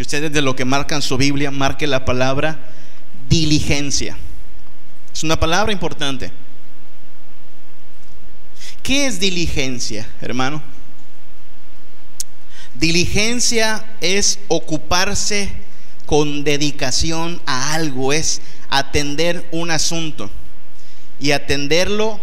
Si 0.00 0.02
ustedes 0.02 0.32
de 0.32 0.40
lo 0.40 0.56
que 0.56 0.64
marcan 0.64 1.02
su 1.02 1.18
Biblia, 1.18 1.50
marque 1.50 1.86
la 1.86 2.06
palabra 2.06 2.58
diligencia. 3.28 4.16
Es 5.12 5.22
una 5.22 5.38
palabra 5.38 5.74
importante. 5.74 6.32
¿Qué 8.82 9.04
es 9.04 9.20
diligencia, 9.20 10.08
hermano? 10.22 10.62
Diligencia 12.72 13.84
es 14.00 14.38
ocuparse 14.48 15.52
con 16.06 16.44
dedicación 16.44 17.42
a 17.44 17.74
algo, 17.74 18.14
es 18.14 18.40
atender 18.70 19.46
un 19.52 19.70
asunto 19.70 20.30
y 21.18 21.32
atenderlo 21.32 22.18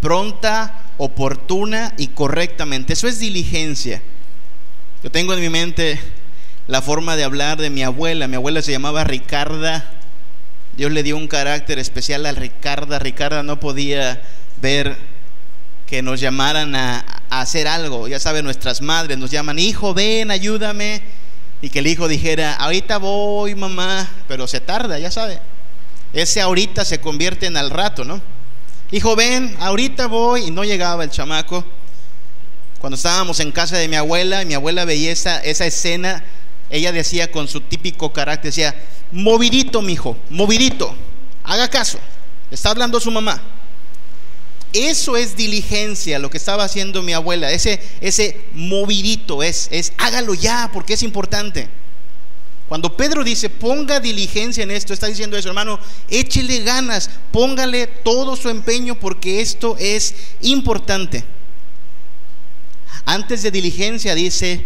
pronta, 0.00 0.82
oportuna 0.98 1.94
y 1.96 2.08
correctamente. 2.08 2.94
Eso 2.94 3.06
es 3.06 3.20
diligencia. 3.20 4.02
Yo 5.04 5.12
tengo 5.12 5.32
en 5.32 5.40
mi 5.40 5.48
mente 5.48 6.00
la 6.70 6.80
forma 6.80 7.16
de 7.16 7.24
hablar 7.24 7.58
de 7.58 7.68
mi 7.68 7.82
abuela. 7.82 8.28
Mi 8.28 8.36
abuela 8.36 8.62
se 8.62 8.70
llamaba 8.70 9.02
Ricarda. 9.02 9.90
Dios 10.76 10.92
le 10.92 11.02
dio 11.02 11.16
un 11.16 11.26
carácter 11.26 11.80
especial 11.80 12.24
a 12.26 12.32
Ricarda. 12.32 13.00
Ricarda 13.00 13.42
no 13.42 13.58
podía 13.58 14.22
ver 14.62 14.96
que 15.88 16.00
nos 16.00 16.20
llamaran 16.20 16.76
a, 16.76 17.04
hacer 17.28 17.66
algo. 17.66 18.06
Ya 18.06 18.20
saben, 18.20 18.44
nuestras 18.44 18.82
madres 18.82 19.18
nos 19.18 19.32
llaman, 19.32 19.58
hijo, 19.58 19.94
ven, 19.94 20.30
ayúdame. 20.30 21.02
Y 21.60 21.70
que 21.70 21.80
el 21.80 21.88
hijo 21.88 22.06
dijera, 22.06 22.54
ahorita 22.54 22.98
voy, 22.98 23.56
mamá, 23.56 24.08
pero 24.28 24.46
se 24.46 24.60
tarda, 24.60 24.96
ya 25.00 25.10
sabe. 25.10 25.40
Ese 26.12 26.40
ahorita 26.40 26.84
se 26.84 27.00
convierte 27.00 27.46
en 27.46 27.56
al 27.56 27.70
rato, 27.70 28.04
¿no? 28.04 28.22
Hijo, 28.92 29.16
ven, 29.16 29.56
ahorita 29.58 30.06
voy. 30.06 30.44
Y 30.44 30.50
no 30.52 30.62
llegaba 30.62 31.02
el 31.02 31.10
chamaco. 31.10 31.64
Cuando 32.78 32.94
estábamos 32.94 33.40
en 33.40 33.50
casa 33.50 33.76
de 33.76 33.88
mi 33.88 33.96
abuela, 33.96 34.44
mi 34.44 34.54
abuela 34.54 34.84
veía 34.84 35.10
esa, 35.10 35.40
esa 35.40 35.66
escena, 35.66 36.22
ella 36.70 36.92
decía 36.92 37.30
con 37.30 37.48
su 37.48 37.60
típico 37.60 38.12
carácter, 38.12 38.50
decía, 38.50 38.74
movidito, 39.10 39.82
mijo, 39.82 40.16
movidito, 40.30 40.94
haga 41.44 41.68
caso, 41.68 41.98
está 42.50 42.70
hablando 42.70 43.00
su 43.00 43.10
mamá. 43.10 43.42
Eso 44.72 45.16
es 45.16 45.36
diligencia, 45.36 46.20
lo 46.20 46.30
que 46.30 46.38
estaba 46.38 46.62
haciendo 46.62 47.02
mi 47.02 47.12
abuela, 47.12 47.50
ese, 47.50 47.82
ese 48.00 48.40
movidito 48.54 49.42
es, 49.42 49.68
es, 49.72 49.92
hágalo 49.98 50.34
ya, 50.34 50.70
porque 50.72 50.94
es 50.94 51.02
importante. 51.02 51.68
Cuando 52.68 52.96
Pedro 52.96 53.24
dice, 53.24 53.50
ponga 53.50 53.98
diligencia 53.98 54.62
en 54.62 54.70
esto, 54.70 54.94
está 54.94 55.08
diciendo 55.08 55.36
eso, 55.36 55.48
hermano, 55.48 55.80
échele 56.08 56.60
ganas, 56.60 57.10
póngale 57.32 57.88
todo 57.88 58.36
su 58.36 58.48
empeño 58.48 58.94
porque 58.94 59.40
esto 59.40 59.76
es 59.76 60.14
importante. 60.40 61.24
Antes 63.06 63.42
de 63.42 63.50
diligencia 63.50 64.14
dice, 64.14 64.64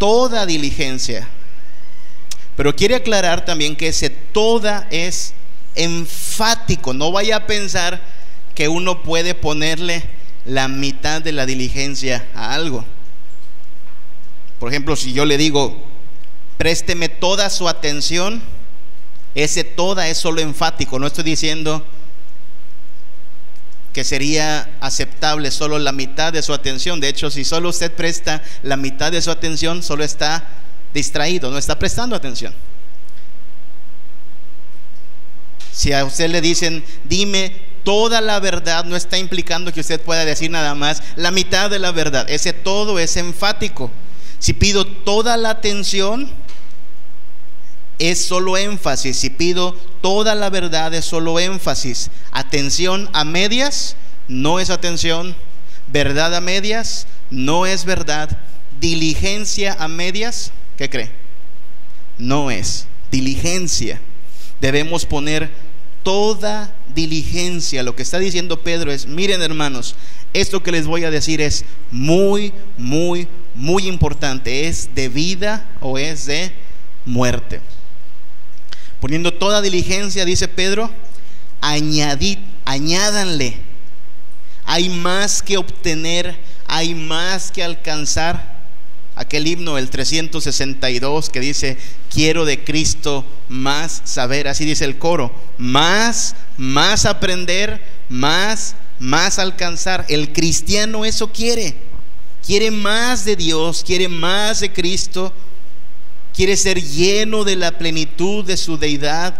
toda 0.00 0.46
diligencia. 0.46 1.28
Pero 2.56 2.74
quiere 2.74 2.96
aclarar 2.96 3.44
también 3.44 3.76
que 3.76 3.88
ese 3.88 4.10
toda 4.10 4.88
es 4.90 5.34
enfático. 5.76 6.92
No 6.94 7.12
vaya 7.12 7.36
a 7.36 7.46
pensar 7.46 8.00
que 8.54 8.66
uno 8.68 9.02
puede 9.02 9.34
ponerle 9.34 10.02
la 10.44 10.66
mitad 10.66 11.22
de 11.22 11.32
la 11.32 11.46
diligencia 11.46 12.26
a 12.34 12.54
algo. 12.54 12.84
Por 14.58 14.70
ejemplo, 14.70 14.96
si 14.96 15.12
yo 15.12 15.24
le 15.24 15.36
digo, 15.36 15.84
présteme 16.56 17.08
toda 17.08 17.50
su 17.50 17.68
atención, 17.68 18.42
ese 19.34 19.64
toda 19.64 20.08
es 20.08 20.18
solo 20.18 20.40
enfático. 20.40 20.98
No 20.98 21.06
estoy 21.06 21.24
diciendo 21.24 21.84
que 23.92 24.04
sería 24.04 24.70
aceptable 24.80 25.50
solo 25.50 25.78
la 25.78 25.92
mitad 25.92 26.32
de 26.32 26.42
su 26.42 26.52
atención. 26.52 27.00
De 27.00 27.08
hecho, 27.08 27.30
si 27.30 27.44
solo 27.44 27.70
usted 27.70 27.92
presta 27.92 28.42
la 28.62 28.76
mitad 28.76 29.10
de 29.10 29.20
su 29.20 29.30
atención, 29.30 29.82
solo 29.82 30.04
está 30.04 30.44
distraído, 30.94 31.50
no 31.50 31.58
está 31.58 31.78
prestando 31.78 32.14
atención. 32.14 32.54
Si 35.72 35.92
a 35.92 36.04
usted 36.04 36.30
le 36.30 36.40
dicen, 36.40 36.84
dime 37.04 37.52
toda 37.84 38.20
la 38.20 38.38
verdad, 38.40 38.84
no 38.84 38.96
está 38.96 39.18
implicando 39.18 39.72
que 39.72 39.80
usted 39.80 40.00
pueda 40.00 40.24
decir 40.24 40.50
nada 40.50 40.74
más 40.74 41.02
la 41.16 41.30
mitad 41.30 41.70
de 41.70 41.78
la 41.78 41.92
verdad. 41.92 42.28
Ese 42.28 42.52
todo 42.52 42.98
es 42.98 43.16
enfático. 43.16 43.90
Si 44.38 44.52
pido 44.52 44.86
toda 44.86 45.36
la 45.36 45.50
atención, 45.50 46.32
es 48.00 48.24
solo 48.24 48.56
énfasis. 48.56 49.18
Si 49.18 49.30
pido 49.30 49.76
toda 50.00 50.34
la 50.34 50.50
verdad, 50.50 50.92
es 50.94 51.04
solo 51.04 51.38
énfasis. 51.38 52.10
Atención 52.32 53.08
a 53.12 53.24
medias, 53.24 53.94
no 54.26 54.58
es 54.58 54.70
atención. 54.70 55.36
Verdad 55.86 56.34
a 56.34 56.40
medias, 56.40 57.06
no 57.30 57.66
es 57.66 57.84
verdad. 57.84 58.38
Diligencia 58.80 59.76
a 59.78 59.86
medias, 59.86 60.50
¿qué 60.78 60.88
cree? 60.88 61.10
No 62.18 62.50
es. 62.50 62.86
Diligencia. 63.12 64.00
Debemos 64.62 65.04
poner 65.04 65.50
toda 66.02 66.74
diligencia. 66.94 67.82
Lo 67.82 67.94
que 67.94 68.02
está 68.02 68.18
diciendo 68.18 68.62
Pedro 68.62 68.90
es, 68.90 69.06
miren 69.06 69.42
hermanos, 69.42 69.94
esto 70.32 70.62
que 70.62 70.72
les 70.72 70.86
voy 70.86 71.04
a 71.04 71.10
decir 71.10 71.42
es 71.42 71.66
muy, 71.90 72.54
muy, 72.78 73.28
muy 73.54 73.86
importante. 73.86 74.68
¿Es 74.68 74.94
de 74.94 75.10
vida 75.10 75.68
o 75.82 75.98
es 75.98 76.24
de 76.24 76.50
muerte? 77.04 77.60
Poniendo 79.00 79.32
toda 79.32 79.62
diligencia, 79.62 80.24
dice 80.26 80.46
Pedro, 80.46 80.90
añadid, 81.60 82.38
añádanle. 82.66 83.56
Hay 84.66 84.90
más 84.90 85.42
que 85.42 85.56
obtener, 85.56 86.38
hay 86.66 86.94
más 86.94 87.50
que 87.50 87.64
alcanzar. 87.64 88.60
Aquel 89.16 89.46
himno, 89.46 89.76
el 89.76 89.90
362, 89.90 91.30
que 91.30 91.40
dice, 91.40 91.76
quiero 92.12 92.44
de 92.44 92.62
Cristo 92.62 93.24
más 93.48 94.02
saber, 94.04 94.48
así 94.48 94.64
dice 94.64 94.84
el 94.84 94.98
coro, 94.98 95.34
más, 95.58 96.36
más 96.56 97.04
aprender, 97.06 97.82
más, 98.08 98.76
más 98.98 99.38
alcanzar. 99.38 100.06
El 100.08 100.32
cristiano 100.32 101.04
eso 101.04 101.32
quiere, 101.32 101.74
quiere 102.46 102.70
más 102.70 103.24
de 103.24 103.36
Dios, 103.36 103.82
quiere 103.84 104.08
más 104.08 104.60
de 104.60 104.72
Cristo 104.72 105.34
quiere 106.34 106.56
ser 106.56 106.82
lleno 106.82 107.44
de 107.44 107.56
la 107.56 107.78
plenitud 107.78 108.44
de 108.44 108.56
su 108.56 108.78
deidad, 108.78 109.34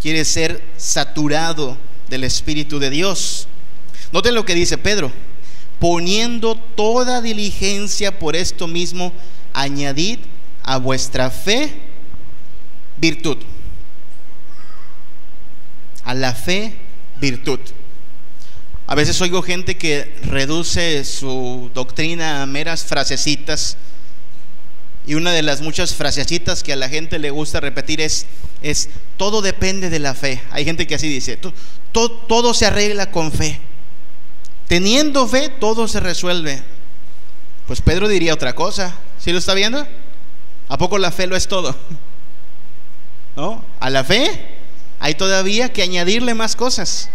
quiere 0.00 0.24
ser 0.24 0.62
saturado 0.76 1.76
del 2.08 2.24
Espíritu 2.24 2.78
de 2.78 2.90
Dios. 2.90 3.48
Noten 4.12 4.34
lo 4.34 4.44
que 4.44 4.54
dice 4.54 4.78
Pedro, 4.78 5.10
poniendo 5.78 6.54
toda 6.54 7.20
diligencia 7.22 8.18
por 8.18 8.36
esto 8.36 8.68
mismo, 8.68 9.12
añadid 9.52 10.18
a 10.62 10.78
vuestra 10.78 11.30
fe 11.30 11.72
virtud. 12.98 13.38
A 16.04 16.14
la 16.14 16.34
fe 16.34 16.76
virtud. 17.20 17.60
A 18.86 18.94
veces 18.94 19.20
oigo 19.20 19.42
gente 19.42 19.78
que 19.78 20.14
reduce 20.24 21.04
su 21.04 21.70
doctrina 21.72 22.42
a 22.42 22.46
meras 22.46 22.84
frasecitas 22.84 23.76
y 25.06 25.14
una 25.14 25.32
de 25.32 25.42
las 25.42 25.60
muchas 25.60 25.94
frasecitas 25.94 26.62
que 26.62 26.72
a 26.72 26.76
la 26.76 26.88
gente 26.88 27.18
le 27.18 27.30
gusta 27.30 27.60
repetir 27.60 28.00
es, 28.00 28.26
es 28.62 28.88
todo 29.16 29.42
depende 29.42 29.90
de 29.90 29.98
la 29.98 30.14
fe. 30.14 30.40
Hay 30.50 30.64
gente 30.64 30.86
que 30.86 30.94
así 30.94 31.08
dice, 31.08 31.36
todo, 31.92 32.10
todo 32.10 32.54
se 32.54 32.66
arregla 32.66 33.10
con 33.10 33.32
fe. 33.32 33.60
Teniendo 34.68 35.26
fe, 35.26 35.48
todo 35.48 35.88
se 35.88 36.00
resuelve. 36.00 36.62
Pues 37.66 37.80
Pedro 37.80 38.08
diría 38.08 38.34
otra 38.34 38.54
cosa. 38.54 38.96
¿Sí 39.18 39.32
lo 39.32 39.38
está 39.38 39.54
viendo? 39.54 39.86
¿A 40.68 40.78
poco 40.78 40.98
la 40.98 41.10
fe 41.10 41.26
lo 41.26 41.36
es 41.36 41.48
todo? 41.48 41.76
¿No? 43.36 43.64
A 43.80 43.90
la 43.90 44.04
fe 44.04 44.30
hay 45.00 45.14
todavía 45.14 45.72
que 45.72 45.82
añadirle 45.82 46.34
más 46.34 46.54
cosas. 46.54 47.10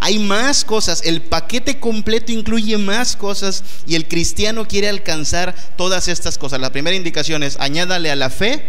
Hay 0.00 0.18
más 0.18 0.64
cosas, 0.64 1.02
el 1.04 1.22
paquete 1.22 1.80
completo 1.80 2.30
incluye 2.30 2.78
más 2.78 3.16
cosas 3.16 3.64
y 3.86 3.96
el 3.96 4.06
cristiano 4.06 4.68
quiere 4.68 4.88
alcanzar 4.88 5.54
todas 5.76 6.06
estas 6.06 6.38
cosas. 6.38 6.60
La 6.60 6.70
primera 6.70 6.96
indicación 6.96 7.42
es, 7.42 7.56
añádale 7.58 8.10
a 8.10 8.16
la 8.16 8.30
fe 8.30 8.64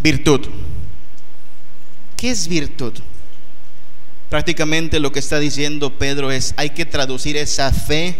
virtud. 0.00 0.46
¿Qué 2.16 2.30
es 2.30 2.46
virtud? 2.46 2.92
Prácticamente 4.30 5.00
lo 5.00 5.12
que 5.12 5.18
está 5.18 5.38
diciendo 5.40 5.98
Pedro 5.98 6.30
es, 6.30 6.54
hay 6.56 6.70
que 6.70 6.86
traducir 6.86 7.36
esa 7.36 7.72
fe 7.72 8.16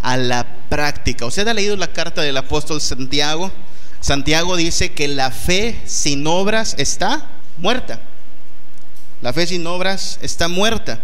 a 0.00 0.16
la 0.16 0.46
práctica. 0.68 1.26
¿Usted 1.26 1.46
ha 1.46 1.54
leído 1.54 1.76
la 1.76 1.92
carta 1.92 2.22
del 2.22 2.36
apóstol 2.38 2.80
Santiago? 2.80 3.52
Santiago 4.00 4.56
dice 4.56 4.92
que 4.92 5.06
la 5.06 5.30
fe 5.30 5.80
sin 5.84 6.26
obras 6.26 6.74
está 6.78 7.26
muerta. 7.58 8.00
La 9.20 9.32
fe 9.32 9.46
sin 9.46 9.66
obras 9.66 10.18
está 10.22 10.48
muerta. 10.48 11.00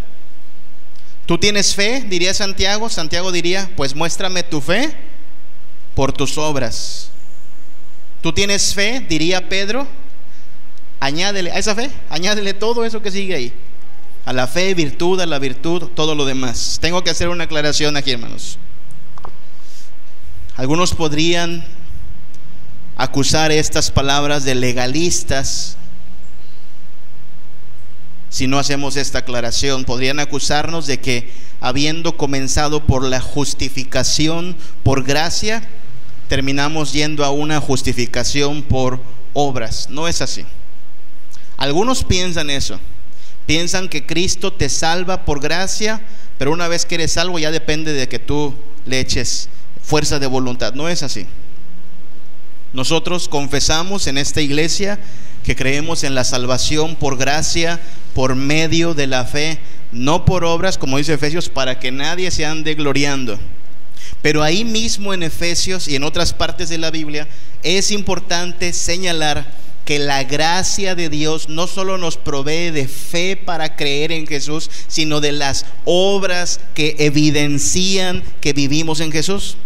¿Tú 1.28 1.36
tienes 1.36 1.74
fe? 1.74 2.00
Diría 2.08 2.32
Santiago. 2.32 2.88
Santiago 2.88 3.30
diría, 3.30 3.70
pues 3.76 3.94
muéstrame 3.94 4.42
tu 4.42 4.62
fe 4.62 4.96
por 5.94 6.10
tus 6.10 6.38
obras. 6.38 7.10
¿Tú 8.22 8.32
tienes 8.32 8.72
fe? 8.72 9.04
Diría 9.06 9.46
Pedro. 9.46 9.86
Añádele 11.00 11.52
a 11.52 11.58
esa 11.58 11.74
fe, 11.74 11.90
añádele 12.08 12.54
todo 12.54 12.82
eso 12.86 13.02
que 13.02 13.10
sigue 13.10 13.34
ahí. 13.34 13.52
A 14.24 14.32
la 14.32 14.46
fe, 14.46 14.72
virtud, 14.72 15.20
a 15.20 15.26
la 15.26 15.38
virtud, 15.38 15.90
todo 15.94 16.14
lo 16.14 16.24
demás. 16.24 16.78
Tengo 16.80 17.04
que 17.04 17.10
hacer 17.10 17.28
una 17.28 17.44
aclaración 17.44 17.98
aquí, 17.98 18.12
hermanos. 18.12 18.58
Algunos 20.56 20.94
podrían 20.94 21.62
acusar 22.96 23.52
estas 23.52 23.90
palabras 23.90 24.44
de 24.44 24.54
legalistas 24.54 25.76
si 28.30 28.46
no 28.46 28.58
hacemos 28.58 28.96
esta 28.96 29.20
aclaración. 29.20 29.84
Podrían 29.84 30.20
acusarnos 30.20 30.86
de 30.86 31.00
que 31.00 31.30
habiendo 31.60 32.16
comenzado 32.16 32.86
por 32.86 33.04
la 33.04 33.20
justificación 33.20 34.56
por 34.82 35.04
gracia, 35.04 35.68
terminamos 36.28 36.92
yendo 36.92 37.24
a 37.24 37.30
una 37.30 37.60
justificación 37.60 38.62
por 38.62 39.00
obras. 39.32 39.88
No 39.90 40.08
es 40.08 40.20
así. 40.22 40.44
Algunos 41.56 42.04
piensan 42.04 42.50
eso. 42.50 42.78
Piensan 43.46 43.88
que 43.88 44.04
Cristo 44.04 44.52
te 44.52 44.68
salva 44.68 45.24
por 45.24 45.40
gracia, 45.40 46.02
pero 46.36 46.52
una 46.52 46.68
vez 46.68 46.84
que 46.84 46.96
eres 46.96 47.12
salvo 47.12 47.38
ya 47.38 47.50
depende 47.50 47.94
de 47.94 48.08
que 48.08 48.18
tú 48.18 48.54
le 48.84 49.00
eches 49.00 49.48
fuerza 49.82 50.18
de 50.18 50.26
voluntad. 50.26 50.74
No 50.74 50.88
es 50.88 51.02
así. 51.02 51.26
Nosotros 52.74 53.28
confesamos 53.28 54.06
en 54.06 54.18
esta 54.18 54.42
iglesia 54.42 54.98
que 55.42 55.56
creemos 55.56 56.04
en 56.04 56.14
la 56.14 56.24
salvación 56.24 56.94
por 56.94 57.16
gracia, 57.16 57.80
por 58.18 58.34
medio 58.34 58.94
de 58.94 59.06
la 59.06 59.24
fe, 59.24 59.60
no 59.92 60.24
por 60.24 60.42
obras, 60.42 60.76
como 60.76 60.98
dice 60.98 61.14
Efesios, 61.14 61.48
para 61.48 61.78
que 61.78 61.92
nadie 61.92 62.32
se 62.32 62.44
ande 62.44 62.74
gloriando. 62.74 63.38
Pero 64.22 64.42
ahí 64.42 64.64
mismo 64.64 65.14
en 65.14 65.22
Efesios 65.22 65.86
y 65.86 65.94
en 65.94 66.02
otras 66.02 66.32
partes 66.32 66.68
de 66.68 66.78
la 66.78 66.90
Biblia 66.90 67.28
es 67.62 67.92
importante 67.92 68.72
señalar 68.72 69.46
que 69.84 70.00
la 70.00 70.24
gracia 70.24 70.96
de 70.96 71.08
Dios 71.08 71.48
no 71.48 71.68
solo 71.68 71.96
nos 71.96 72.16
provee 72.16 72.72
de 72.72 72.88
fe 72.88 73.36
para 73.36 73.76
creer 73.76 74.10
en 74.10 74.26
Jesús, 74.26 74.68
sino 74.88 75.20
de 75.20 75.30
las 75.30 75.64
obras 75.84 76.58
que 76.74 76.96
evidencian 76.98 78.24
que 78.40 78.52
vivimos 78.52 78.98
en 78.98 79.12
Jesús. 79.12 79.56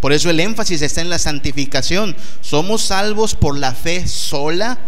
Por 0.00 0.14
eso 0.14 0.30
el 0.30 0.40
énfasis 0.40 0.80
está 0.80 1.02
en 1.02 1.10
la 1.10 1.18
santificación. 1.18 2.16
Somos 2.40 2.80
salvos 2.80 3.34
por 3.34 3.58
la 3.58 3.74
fe 3.74 4.08
sola, 4.08 4.78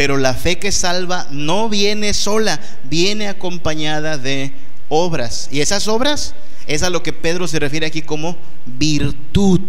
pero 0.00 0.16
la 0.16 0.32
fe 0.32 0.58
que 0.58 0.72
salva 0.72 1.26
no 1.30 1.68
viene 1.68 2.14
sola, 2.14 2.58
viene 2.84 3.28
acompañada 3.28 4.16
de 4.16 4.50
obras. 4.88 5.46
Y 5.52 5.60
esas 5.60 5.88
obras 5.88 6.32
es 6.66 6.82
a 6.82 6.88
lo 6.88 7.02
que 7.02 7.12
Pedro 7.12 7.46
se 7.46 7.58
refiere 7.58 7.84
aquí 7.84 8.00
como 8.00 8.34
virtud. 8.64 9.60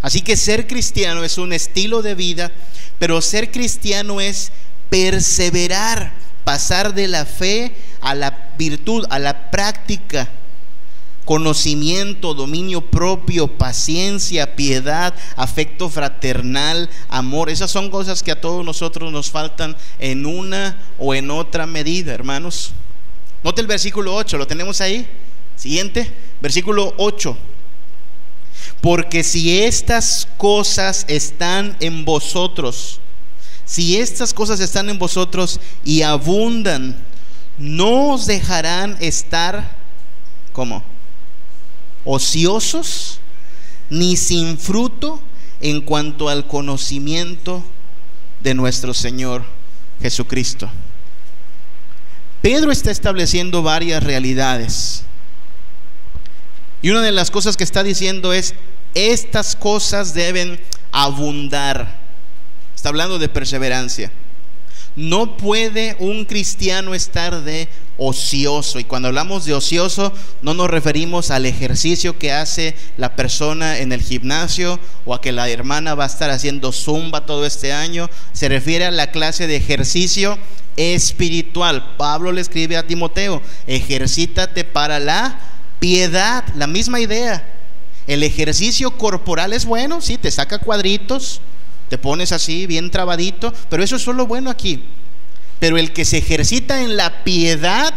Así 0.00 0.22
que 0.22 0.38
ser 0.38 0.66
cristiano 0.66 1.22
es 1.22 1.36
un 1.36 1.52
estilo 1.52 2.00
de 2.00 2.14
vida, 2.14 2.50
pero 2.98 3.20
ser 3.20 3.50
cristiano 3.50 4.22
es 4.22 4.52
perseverar, 4.88 6.14
pasar 6.44 6.94
de 6.94 7.06
la 7.06 7.26
fe 7.26 7.74
a 8.00 8.14
la 8.14 8.54
virtud, 8.56 9.04
a 9.10 9.18
la 9.18 9.50
práctica 9.50 10.30
conocimiento, 11.24 12.34
dominio 12.34 12.82
propio, 12.82 13.48
paciencia, 13.48 14.56
piedad, 14.56 15.14
afecto 15.36 15.88
fraternal, 15.88 16.90
amor. 17.08 17.50
Esas 17.50 17.70
son 17.70 17.90
cosas 17.90 18.22
que 18.22 18.32
a 18.32 18.40
todos 18.40 18.64
nosotros 18.64 19.10
nos 19.12 19.30
faltan 19.30 19.76
en 19.98 20.26
una 20.26 20.78
o 20.98 21.14
en 21.14 21.30
otra 21.30 21.66
medida, 21.66 22.12
hermanos. 22.12 22.72
Note 23.42 23.60
el 23.60 23.66
versículo 23.66 24.14
8, 24.14 24.38
lo 24.38 24.46
tenemos 24.46 24.80
ahí. 24.80 25.06
Siguiente, 25.56 26.10
versículo 26.40 26.94
8. 26.98 27.36
Porque 28.80 29.24
si 29.24 29.62
estas 29.62 30.28
cosas 30.36 31.04
están 31.08 31.76
en 31.80 32.04
vosotros, 32.04 33.00
si 33.64 33.98
estas 33.98 34.34
cosas 34.34 34.60
están 34.60 34.90
en 34.90 34.98
vosotros 34.98 35.58
y 35.84 36.02
abundan, 36.02 36.96
no 37.56 38.10
os 38.10 38.26
dejarán 38.26 38.96
estar 39.00 39.76
como 40.52 40.82
ociosos 42.04 43.20
ni 43.90 44.16
sin 44.16 44.58
fruto 44.58 45.20
en 45.60 45.80
cuanto 45.80 46.28
al 46.28 46.46
conocimiento 46.46 47.64
de 48.42 48.54
nuestro 48.54 48.92
Señor 48.94 49.44
Jesucristo. 50.00 50.70
Pedro 52.42 52.70
está 52.70 52.90
estableciendo 52.90 53.62
varias 53.62 54.02
realidades. 54.02 55.04
Y 56.82 56.90
una 56.90 57.00
de 57.00 57.12
las 57.12 57.30
cosas 57.30 57.56
que 57.56 57.64
está 57.64 57.82
diciendo 57.82 58.34
es, 58.34 58.54
estas 58.94 59.56
cosas 59.56 60.12
deben 60.12 60.60
abundar. 60.92 61.98
Está 62.76 62.90
hablando 62.90 63.18
de 63.18 63.30
perseverancia. 63.30 64.12
No 64.94 65.38
puede 65.38 65.96
un 65.98 66.26
cristiano 66.26 66.94
estar 66.94 67.42
de 67.42 67.68
ocioso. 67.98 68.78
Y 68.78 68.84
cuando 68.84 69.08
hablamos 69.08 69.44
de 69.44 69.54
ocioso, 69.54 70.12
no 70.42 70.54
nos 70.54 70.70
referimos 70.70 71.30
al 71.30 71.46
ejercicio 71.46 72.18
que 72.18 72.32
hace 72.32 72.74
la 72.96 73.16
persona 73.16 73.78
en 73.78 73.92
el 73.92 74.02
gimnasio 74.02 74.78
o 75.04 75.14
a 75.14 75.20
que 75.20 75.32
la 75.32 75.48
hermana 75.48 75.94
va 75.94 76.04
a 76.04 76.08
estar 76.08 76.30
haciendo 76.30 76.72
zumba 76.72 77.26
todo 77.26 77.46
este 77.46 77.72
año. 77.72 78.08
Se 78.32 78.48
refiere 78.48 78.86
a 78.86 78.90
la 78.90 79.10
clase 79.10 79.46
de 79.46 79.56
ejercicio 79.56 80.38
espiritual. 80.76 81.94
Pablo 81.96 82.32
le 82.32 82.40
escribe 82.40 82.76
a 82.76 82.86
Timoteo, 82.86 83.42
ejercítate 83.66 84.64
para 84.64 84.98
la 84.98 85.38
piedad. 85.78 86.44
La 86.56 86.66
misma 86.66 87.00
idea. 87.00 87.46
El 88.06 88.22
ejercicio 88.22 88.90
corporal 88.90 89.52
es 89.52 89.64
bueno, 89.64 90.02
sí, 90.02 90.18
te 90.18 90.30
saca 90.30 90.58
cuadritos, 90.58 91.40
te 91.88 91.96
pones 91.96 92.32
así 92.32 92.66
bien 92.66 92.90
trabadito, 92.90 93.52
pero 93.70 93.82
eso 93.82 93.96
es 93.96 94.02
solo 94.02 94.26
bueno 94.26 94.50
aquí. 94.50 94.84
Pero 95.58 95.78
el 95.78 95.92
que 95.92 96.04
se 96.04 96.18
ejercita 96.18 96.82
en 96.82 96.96
la 96.96 97.24
piedad 97.24 97.94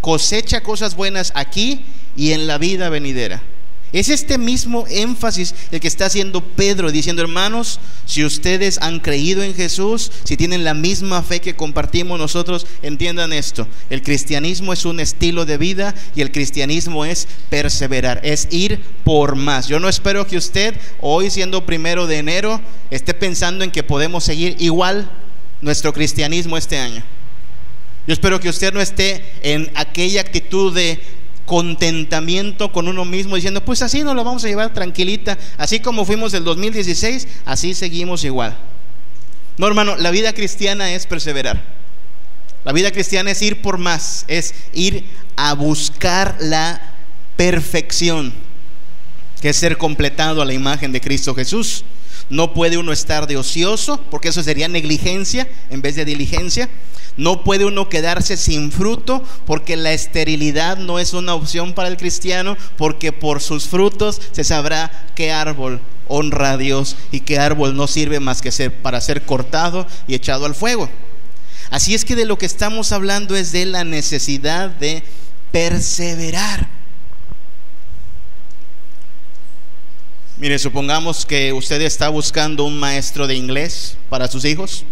cosecha 0.00 0.62
cosas 0.62 0.94
buenas 0.94 1.32
aquí 1.34 1.84
y 2.16 2.32
en 2.32 2.46
la 2.46 2.58
vida 2.58 2.88
venidera. 2.88 3.42
Es 3.90 4.10
este 4.10 4.36
mismo 4.36 4.84
énfasis 4.90 5.54
el 5.72 5.80
que 5.80 5.88
está 5.88 6.06
haciendo 6.06 6.42
Pedro, 6.42 6.92
diciendo, 6.92 7.22
hermanos, 7.22 7.80
si 8.04 8.22
ustedes 8.22 8.78
han 8.82 9.00
creído 9.00 9.42
en 9.42 9.54
Jesús, 9.54 10.12
si 10.24 10.36
tienen 10.36 10.62
la 10.62 10.74
misma 10.74 11.22
fe 11.22 11.40
que 11.40 11.56
compartimos 11.56 12.18
nosotros, 12.18 12.66
entiendan 12.82 13.32
esto. 13.32 13.66
El 13.88 14.02
cristianismo 14.02 14.74
es 14.74 14.84
un 14.84 15.00
estilo 15.00 15.46
de 15.46 15.56
vida 15.56 15.94
y 16.14 16.20
el 16.20 16.32
cristianismo 16.32 17.06
es 17.06 17.28
perseverar, 17.48 18.20
es 18.24 18.48
ir 18.50 18.82
por 19.04 19.36
más. 19.36 19.68
Yo 19.68 19.80
no 19.80 19.88
espero 19.88 20.26
que 20.26 20.36
usted, 20.36 20.74
hoy 21.00 21.30
siendo 21.30 21.64
primero 21.64 22.06
de 22.06 22.18
enero, 22.18 22.60
esté 22.90 23.14
pensando 23.14 23.64
en 23.64 23.70
que 23.70 23.82
podemos 23.82 24.22
seguir 24.22 24.54
igual 24.58 25.10
nuestro 25.60 25.92
cristianismo 25.92 26.56
este 26.56 26.78
año. 26.78 27.02
Yo 28.06 28.12
espero 28.12 28.40
que 28.40 28.48
usted 28.48 28.72
no 28.72 28.80
esté 28.80 29.22
en 29.42 29.70
aquella 29.74 30.20
actitud 30.20 30.74
de 30.74 31.00
contentamiento 31.44 32.72
con 32.72 32.88
uno 32.88 33.04
mismo, 33.04 33.36
diciendo, 33.36 33.64
pues 33.64 33.82
así 33.82 34.02
nos 34.02 34.14
lo 34.14 34.22
vamos 34.22 34.44
a 34.44 34.48
llevar 34.48 34.72
tranquilita, 34.72 35.38
así 35.56 35.80
como 35.80 36.04
fuimos 36.04 36.34
el 36.34 36.44
2016, 36.44 37.26
así 37.44 37.74
seguimos 37.74 38.22
igual. 38.24 38.56
No, 39.56 39.66
hermano, 39.66 39.96
la 39.96 40.10
vida 40.10 40.32
cristiana 40.32 40.92
es 40.92 41.06
perseverar. 41.06 41.60
La 42.64 42.72
vida 42.72 42.92
cristiana 42.92 43.30
es 43.30 43.42
ir 43.42 43.62
por 43.62 43.78
más, 43.78 44.24
es 44.28 44.54
ir 44.72 45.04
a 45.36 45.54
buscar 45.54 46.36
la 46.38 46.80
perfección, 47.36 48.32
que 49.40 49.50
es 49.50 49.56
ser 49.56 49.78
completado 49.78 50.42
a 50.42 50.44
la 50.44 50.52
imagen 50.52 50.92
de 50.92 51.00
Cristo 51.00 51.34
Jesús. 51.34 51.84
No 52.30 52.52
puede 52.52 52.76
uno 52.76 52.92
estar 52.92 53.26
de 53.26 53.36
ocioso, 53.36 54.00
porque 54.10 54.28
eso 54.28 54.42
sería 54.42 54.68
negligencia 54.68 55.48
en 55.70 55.82
vez 55.82 55.96
de 55.96 56.04
diligencia. 56.04 56.68
No 57.16 57.42
puede 57.42 57.64
uno 57.64 57.88
quedarse 57.88 58.36
sin 58.36 58.70
fruto, 58.70 59.24
porque 59.46 59.76
la 59.76 59.92
esterilidad 59.92 60.76
no 60.76 60.98
es 60.98 61.14
una 61.14 61.34
opción 61.34 61.72
para 61.72 61.88
el 61.88 61.96
cristiano, 61.96 62.56
porque 62.76 63.12
por 63.12 63.40
sus 63.40 63.66
frutos 63.66 64.20
se 64.32 64.44
sabrá 64.44 65.06
qué 65.14 65.32
árbol 65.32 65.80
honra 66.06 66.52
a 66.52 66.56
Dios 66.56 66.96
y 67.10 67.20
qué 67.20 67.38
árbol 67.38 67.76
no 67.76 67.86
sirve 67.86 68.20
más 68.20 68.40
que 68.40 68.52
ser 68.52 68.72
para 68.72 69.00
ser 69.00 69.22
cortado 69.22 69.86
y 70.06 70.14
echado 70.14 70.46
al 70.46 70.54
fuego. 70.54 70.88
Así 71.70 71.94
es 71.94 72.04
que 72.04 72.16
de 72.16 72.24
lo 72.24 72.38
que 72.38 72.46
estamos 72.46 72.92
hablando 72.92 73.36
es 73.36 73.52
de 73.52 73.66
la 73.66 73.84
necesidad 73.84 74.70
de 74.70 75.02
perseverar. 75.52 76.77
Mire, 80.40 80.56
supongamos 80.60 81.26
que 81.26 81.52
usted 81.52 81.80
está 81.80 82.08
buscando 82.10 82.62
un 82.62 82.78
maestro 82.78 83.26
de 83.26 83.34
inglés 83.34 83.96
para 84.08 84.28
sus 84.28 84.44
hijos. 84.44 84.84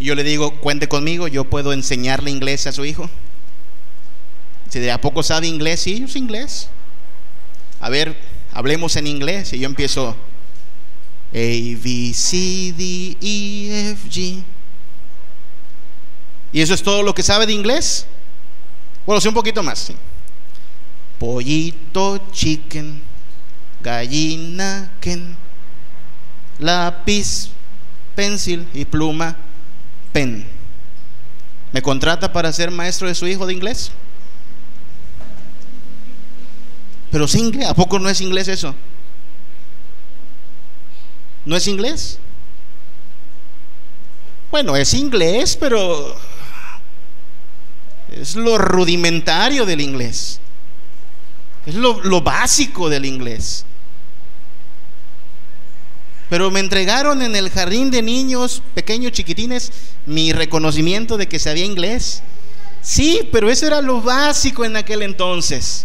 Y 0.00 0.06
yo 0.06 0.16
le 0.16 0.24
digo, 0.24 0.56
cuente 0.58 0.88
conmigo, 0.88 1.28
yo 1.28 1.44
puedo 1.44 1.72
enseñarle 1.72 2.32
inglés 2.32 2.66
a 2.66 2.72
su 2.72 2.84
hijo. 2.84 3.08
Si 4.68 4.80
de 4.80 4.90
a 4.90 5.00
poco 5.00 5.22
sabe 5.22 5.46
inglés, 5.46 5.78
sí, 5.82 6.02
es 6.04 6.16
inglés. 6.16 6.70
A 7.78 7.88
ver, 7.88 8.16
hablemos 8.52 8.96
en 8.96 9.06
inglés. 9.06 9.52
Y 9.52 9.60
yo 9.60 9.66
empiezo 9.66 10.08
A, 10.08 10.16
B, 11.32 12.12
C, 12.12 12.74
D, 12.76 13.16
E, 13.20 13.90
F, 13.92 14.08
G. 14.08 14.42
¿Y 16.52 16.60
eso 16.60 16.74
es 16.74 16.82
todo 16.82 17.04
lo 17.04 17.14
que 17.14 17.22
sabe 17.22 17.46
de 17.46 17.52
inglés? 17.52 18.06
Bueno, 19.06 19.20
sí, 19.20 19.28
un 19.28 19.34
poquito 19.34 19.62
más. 19.62 19.78
Sí 19.78 19.94
pollito, 21.18 22.18
chicken, 22.32 23.02
gallina, 23.82 24.92
ken, 25.00 25.36
lápiz, 26.58 27.50
pencil 28.14 28.66
y 28.74 28.84
pluma, 28.84 29.36
pen. 30.12 30.46
¿Me 31.72 31.82
contrata 31.82 32.32
para 32.32 32.52
ser 32.52 32.70
maestro 32.70 33.08
de 33.08 33.14
su 33.14 33.26
hijo 33.26 33.46
de 33.46 33.52
inglés? 33.52 33.92
Pero 37.10 37.24
es 37.24 37.34
inglés, 37.34 37.68
¿a 37.68 37.74
poco 37.74 37.98
no 37.98 38.08
es 38.08 38.20
inglés 38.20 38.48
eso? 38.48 38.74
¿No 41.44 41.56
es 41.56 41.66
inglés? 41.66 42.18
Bueno, 44.50 44.76
es 44.76 44.94
inglés, 44.94 45.56
pero 45.56 46.16
es 48.10 48.34
lo 48.34 48.58
rudimentario 48.58 49.66
del 49.66 49.80
inglés. 49.80 50.40
Es 51.68 51.74
lo, 51.74 52.22
básico 52.22 52.88
del 52.88 53.04
inglés. 53.04 53.66
Pero 56.30 56.50
me 56.50 56.60
entregaron 56.60 57.20
en 57.20 57.36
el 57.36 57.50
jardín 57.50 57.90
de 57.90 58.00
niños, 58.00 58.62
pequeños 58.72 59.12
chiquitines, 59.12 59.70
mi 60.06 60.32
reconocimiento 60.32 61.18
de 61.18 61.28
que 61.28 61.38
sabía 61.38 61.66
inglés. 61.66 62.22
Sí, 62.80 63.28
pero 63.30 63.50
eso 63.50 63.66
era 63.66 63.82
lo 63.82 64.00
básico 64.00 64.64
en 64.64 64.78
aquel 64.78 65.02
entonces. 65.02 65.84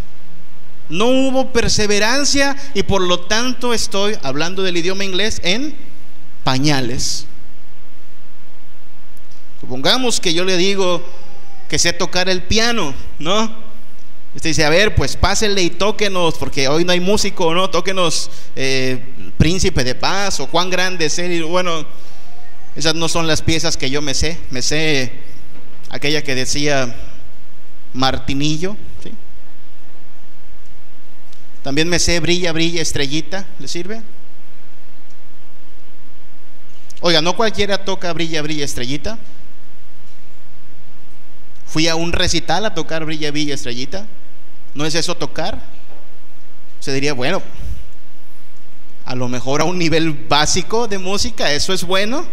No 0.88 1.08
hubo 1.08 1.52
perseverancia 1.52 2.56
y 2.74 2.84
por 2.84 3.02
lo 3.02 3.20
tanto 3.20 3.74
estoy 3.74 4.16
hablando 4.24 4.64
del 4.64 4.78
idioma 4.78 5.04
inglés 5.04 5.42
en 5.44 5.76
pañales. 6.46 7.26
Supongamos 9.60 10.22
que 10.22 10.34
yo 10.34 10.46
le 10.46 10.56
digo 10.56 11.04
que 11.68 11.78
sé 11.78 11.92
tocar 11.92 12.30
el 12.30 12.42
piano, 12.42 12.94
¿no? 13.20 13.63
Usted 14.36 14.50
dice, 14.50 14.66
a 14.66 14.70
ver, 14.70 14.96
pues 14.96 15.16
pásenle 15.16 15.62
y 15.62 15.70
tóquenos, 15.70 16.36
porque 16.36 16.68
hoy 16.68 16.84
no 16.86 16.92
hay 16.92 17.00
músico, 17.00 17.54
¿no? 17.54 17.70
Tóquenos 17.70 18.32
eh, 18.56 19.00
Príncipe 19.38 19.84
de 19.84 19.94
Paz 19.94 20.40
o 20.40 20.48
cuán 20.48 20.72
grande 20.72 21.06
es 21.06 21.20
él. 21.20 21.44
bueno, 21.44 21.86
esas 22.76 22.96
no 22.96 23.08
son 23.08 23.28
las 23.28 23.44
piezas 23.44 23.78
que 23.78 23.90
yo 23.92 24.02
me 24.02 24.16
sé. 24.16 24.40
Me 24.50 24.64
sé 24.64 25.12
aquella 25.90 26.24
que 26.24 26.34
decía 26.34 26.96
Martinillo. 27.94 28.76
También 31.62 31.88
me 31.88 32.00
sé 32.00 32.20
brilla, 32.20 32.52
brilla, 32.52 32.82
estrellita. 32.82 33.46
¿Le 33.60 33.68
sirve? 33.68 34.02
Oiga, 37.00 37.22
no 37.22 37.36
cualquiera 37.36 37.86
toca 37.86 38.12
brilla, 38.12 38.42
brilla, 38.42 38.66
estrellita. 38.66 39.18
Fui 41.68 41.88
a 41.88 41.96
un 41.96 42.12
recital 42.12 42.66
a 42.66 42.74
tocar 42.74 43.06
brilla, 43.06 43.32
brilla, 43.32 43.54
estrellita. 43.54 44.08
¿No 44.74 44.86
es 44.86 44.96
eso 44.96 45.16
tocar? 45.16 45.62
Se 46.80 46.94
diría, 46.94 47.14
bueno, 47.14 47.42
a 49.06 49.16
lo 49.16 49.28
mejor 49.28 49.62
a 49.62 49.66
un 49.66 49.78
nivel 49.78 50.12
básico 50.14 50.88
de 50.88 50.98
música, 50.98 51.52
eso 51.52 51.74
es 51.74 51.84
bueno. 51.84 52.26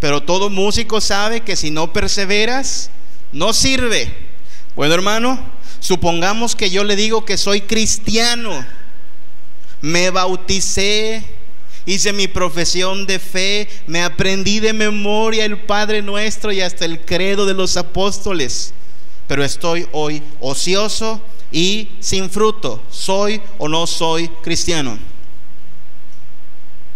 Pero 0.00 0.22
todo 0.22 0.50
músico 0.50 1.00
sabe 1.00 1.40
que 1.40 1.56
si 1.56 1.70
no 1.70 1.92
perseveras, 1.92 2.90
no 3.32 3.52
sirve. 3.52 4.12
Bueno, 4.76 4.94
hermano, 4.94 5.42
supongamos 5.80 6.54
que 6.54 6.70
yo 6.70 6.84
le 6.84 6.96
digo 6.96 7.24
que 7.24 7.36
soy 7.36 7.62
cristiano. 7.62 8.64
Me 9.80 10.10
bauticé, 10.10 11.24
hice 11.86 12.12
mi 12.12 12.28
profesión 12.28 13.06
de 13.06 13.18
fe, 13.18 13.68
me 13.86 14.02
aprendí 14.02 14.60
de 14.60 14.72
memoria 14.72 15.44
el 15.44 15.58
Padre 15.58 16.02
Nuestro 16.02 16.52
y 16.52 16.60
hasta 16.60 16.84
el 16.84 17.00
credo 17.00 17.46
de 17.46 17.54
los 17.54 17.76
apóstoles. 17.76 18.74
Pero 19.26 19.44
estoy 19.44 19.86
hoy 19.92 20.22
ocioso 20.40 21.20
y 21.50 21.88
sin 22.00 22.30
fruto. 22.30 22.82
¿Soy 22.90 23.40
o 23.58 23.68
no 23.68 23.86
soy 23.86 24.28
cristiano? 24.42 24.98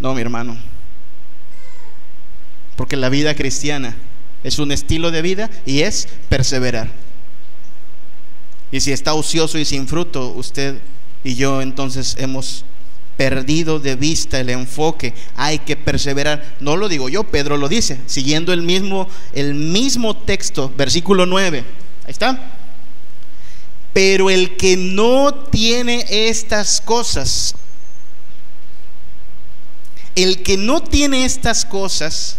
No, 0.01 0.15
mi 0.15 0.21
hermano. 0.21 0.57
Porque 2.77 2.97
la 2.97 3.09
vida 3.09 3.35
cristiana 3.35 3.97
es 4.45 4.59
un 4.59 4.71
estilo 4.71 5.11
de 5.11 5.23
vida 5.23 5.51
y 5.67 5.81
es 5.81 6.09
perseverar. 6.29 6.91
Y 8.71 8.81
si 8.81 8.93
está 8.93 9.15
ocioso 9.15 9.59
y 9.59 9.65
sin 9.65 9.89
fruto, 9.89 10.29
usted 10.29 10.79
y 11.25 11.35
yo 11.35 11.63
entonces 11.63 12.17
hemos 12.19 12.65
perdido 13.17 13.81
de 13.81 13.97
vista 13.97 14.39
el 14.39 14.51
enfoque. 14.51 15.15
Hay 15.37 15.59
que 15.59 15.77
perseverar. 15.77 16.57
No 16.61 16.77
lo 16.77 16.89
digo 16.89 17.09
yo, 17.09 17.25
Pedro 17.25 17.57
lo 17.57 17.69
dice, 17.69 18.01
siguiendo 18.07 18.53
el 18.53 18.63
mismo 18.63 19.09
el 19.33 19.55
mismo 19.55 20.17
texto, 20.17 20.73
versículo 20.77 21.27
9. 21.27 21.65
Ahí 22.09 22.13
está. 22.13 22.41
Pero 23.93 24.31
el 24.31 24.57
que 24.57 24.79
no 24.79 25.35
tiene 25.35 26.07
estas 26.09 26.81
cosas, 26.81 27.55
el 30.15 30.43
que 30.43 30.57
no 30.57 30.81
tiene 30.81 31.27
estas 31.27 31.67
cosas, 31.67 32.39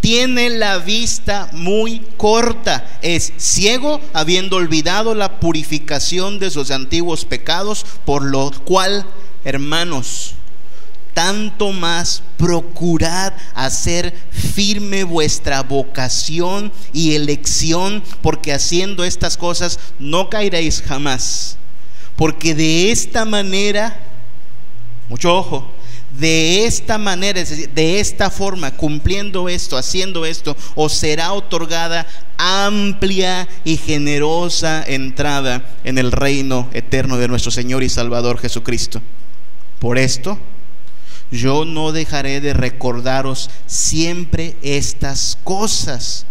tiene 0.00 0.48
la 0.48 0.78
vista 0.78 1.50
muy 1.52 2.00
corta, 2.16 2.98
es 3.02 3.34
ciego, 3.36 4.00
habiendo 4.14 4.56
olvidado 4.56 5.14
la 5.14 5.38
purificación 5.38 6.38
de 6.38 6.50
sus 6.50 6.70
antiguos 6.70 7.26
pecados, 7.26 7.84
por 8.06 8.24
lo 8.24 8.50
cual, 8.64 9.04
hermanos, 9.44 10.32
tanto 11.18 11.72
más 11.72 12.22
procurad 12.36 13.32
hacer 13.52 14.14
firme 14.30 15.02
vuestra 15.02 15.64
vocación 15.64 16.70
y 16.92 17.14
elección, 17.14 18.04
porque 18.22 18.52
haciendo 18.52 19.02
estas 19.02 19.36
cosas 19.36 19.80
no 19.98 20.30
caeréis 20.30 20.80
jamás. 20.80 21.56
Porque 22.14 22.54
de 22.54 22.92
esta 22.92 23.24
manera, 23.24 23.98
mucho 25.08 25.36
ojo, 25.36 25.68
de 26.16 26.66
esta 26.66 26.98
manera, 26.98 27.42
de 27.42 27.98
esta 27.98 28.30
forma, 28.30 28.70
cumpliendo 28.76 29.48
esto, 29.48 29.76
haciendo 29.76 30.24
esto, 30.24 30.56
os 30.76 30.92
será 30.92 31.32
otorgada 31.32 32.06
amplia 32.36 33.48
y 33.64 33.76
generosa 33.76 34.84
entrada 34.86 35.68
en 35.82 35.98
el 35.98 36.12
reino 36.12 36.68
eterno 36.72 37.18
de 37.18 37.26
nuestro 37.26 37.50
Señor 37.50 37.82
y 37.82 37.88
Salvador 37.88 38.38
Jesucristo. 38.38 39.02
Por 39.80 39.98
esto, 39.98 40.38
yo 41.30 41.64
no 41.64 41.92
dejaré 41.92 42.40
de 42.40 42.54
recordaros 42.54 43.50
siempre 43.66 44.56
estas 44.62 45.38
cosas, 45.44 46.26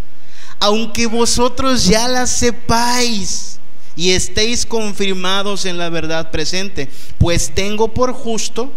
aunque 0.60 1.06
vosotros 1.06 1.86
ya 1.86 2.08
las 2.08 2.32
sepáis 2.32 3.60
y 3.96 4.12
estéis 4.12 4.66
confirmados 4.66 5.66
en 5.66 5.78
la 5.78 5.90
verdad 5.90 6.32
presente, 6.32 6.90
pues 7.18 7.52
tengo 7.54 7.94
por 7.94 8.14
justo, 8.14 8.72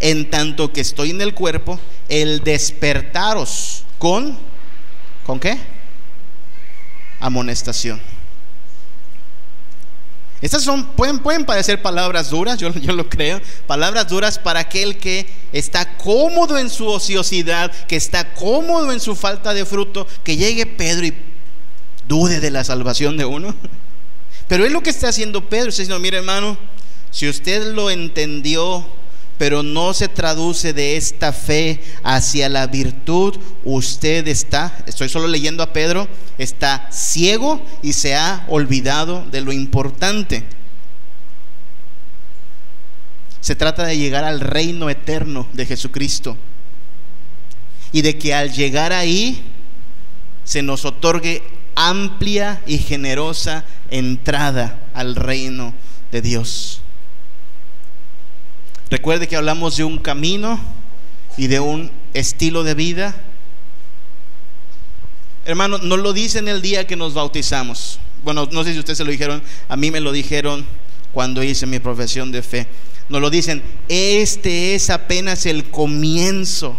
en 0.00 0.30
tanto 0.30 0.72
que 0.72 0.80
estoy 0.80 1.10
en 1.10 1.20
el 1.20 1.34
cuerpo, 1.34 1.80
el 2.08 2.40
despertaros 2.40 3.84
con, 3.98 4.38
¿con 5.24 5.40
qué? 5.40 5.58
Amonestación. 7.20 8.00
Estas 10.40 10.62
son, 10.62 10.86
pueden, 10.86 11.18
pueden 11.18 11.44
parecer 11.44 11.82
palabras 11.82 12.30
duras, 12.30 12.58
yo, 12.58 12.72
yo 12.72 12.92
lo 12.92 13.08
creo, 13.08 13.40
palabras 13.66 14.08
duras 14.08 14.38
para 14.38 14.60
aquel 14.60 14.96
que 14.98 15.26
está 15.52 15.96
cómodo 15.96 16.58
en 16.58 16.70
su 16.70 16.86
ociosidad, 16.86 17.72
que 17.86 17.96
está 17.96 18.34
cómodo 18.34 18.92
en 18.92 19.00
su 19.00 19.16
falta 19.16 19.52
de 19.52 19.64
fruto, 19.64 20.06
que 20.22 20.36
llegue 20.36 20.64
Pedro 20.66 21.06
y 21.06 21.14
dude 22.06 22.40
de 22.40 22.50
la 22.50 22.62
salvación 22.62 23.16
de 23.16 23.24
uno. 23.24 23.54
Pero 24.46 24.64
es 24.64 24.72
lo 24.72 24.82
que 24.82 24.90
está 24.90 25.08
haciendo 25.08 25.48
Pedro, 25.48 25.70
está 25.70 25.82
diciendo, 25.82 26.00
mire 26.00 26.18
hermano, 26.18 26.56
si 27.10 27.28
usted 27.28 27.74
lo 27.74 27.90
entendió 27.90 28.86
pero 29.38 29.62
no 29.62 29.94
se 29.94 30.08
traduce 30.08 30.72
de 30.72 30.96
esta 30.96 31.32
fe 31.32 31.80
hacia 32.02 32.48
la 32.48 32.66
virtud, 32.66 33.38
usted 33.64 34.26
está, 34.26 34.76
estoy 34.86 35.08
solo 35.08 35.28
leyendo 35.28 35.62
a 35.62 35.72
Pedro, 35.72 36.08
está 36.36 36.88
ciego 36.90 37.62
y 37.80 37.92
se 37.92 38.16
ha 38.16 38.44
olvidado 38.48 39.24
de 39.30 39.40
lo 39.40 39.52
importante. 39.52 40.44
Se 43.40 43.54
trata 43.54 43.84
de 43.84 43.96
llegar 43.96 44.24
al 44.24 44.40
reino 44.40 44.90
eterno 44.90 45.46
de 45.52 45.64
Jesucristo 45.64 46.36
y 47.92 48.02
de 48.02 48.18
que 48.18 48.34
al 48.34 48.52
llegar 48.52 48.92
ahí 48.92 49.42
se 50.42 50.62
nos 50.62 50.84
otorgue 50.84 51.42
amplia 51.76 52.60
y 52.66 52.78
generosa 52.78 53.64
entrada 53.90 54.80
al 54.94 55.14
reino 55.14 55.74
de 56.10 56.22
Dios. 56.22 56.82
Recuerde 58.90 59.28
que 59.28 59.36
hablamos 59.36 59.76
de 59.76 59.84
un 59.84 59.98
camino 59.98 60.58
y 61.36 61.46
de 61.46 61.60
un 61.60 61.90
estilo 62.14 62.64
de 62.64 62.74
vida. 62.74 63.14
Hermano, 65.44 65.78
nos 65.78 65.98
lo 65.98 66.12
dicen 66.12 66.48
el 66.48 66.62
día 66.62 66.86
que 66.86 66.96
nos 66.96 67.14
bautizamos. 67.14 68.00
Bueno, 68.22 68.48
no 68.50 68.64
sé 68.64 68.72
si 68.72 68.78
ustedes 68.78 68.98
se 68.98 69.04
lo 69.04 69.10
dijeron, 69.10 69.42
a 69.68 69.76
mí 69.76 69.90
me 69.90 70.00
lo 70.00 70.12
dijeron 70.12 70.66
cuando 71.12 71.42
hice 71.42 71.66
mi 71.66 71.78
profesión 71.78 72.32
de 72.32 72.42
fe. 72.42 72.66
Nos 73.08 73.20
lo 73.20 73.30
dicen, 73.30 73.62
este 73.88 74.74
es 74.74 74.90
apenas 74.90 75.46
el 75.46 75.70
comienzo. 75.70 76.76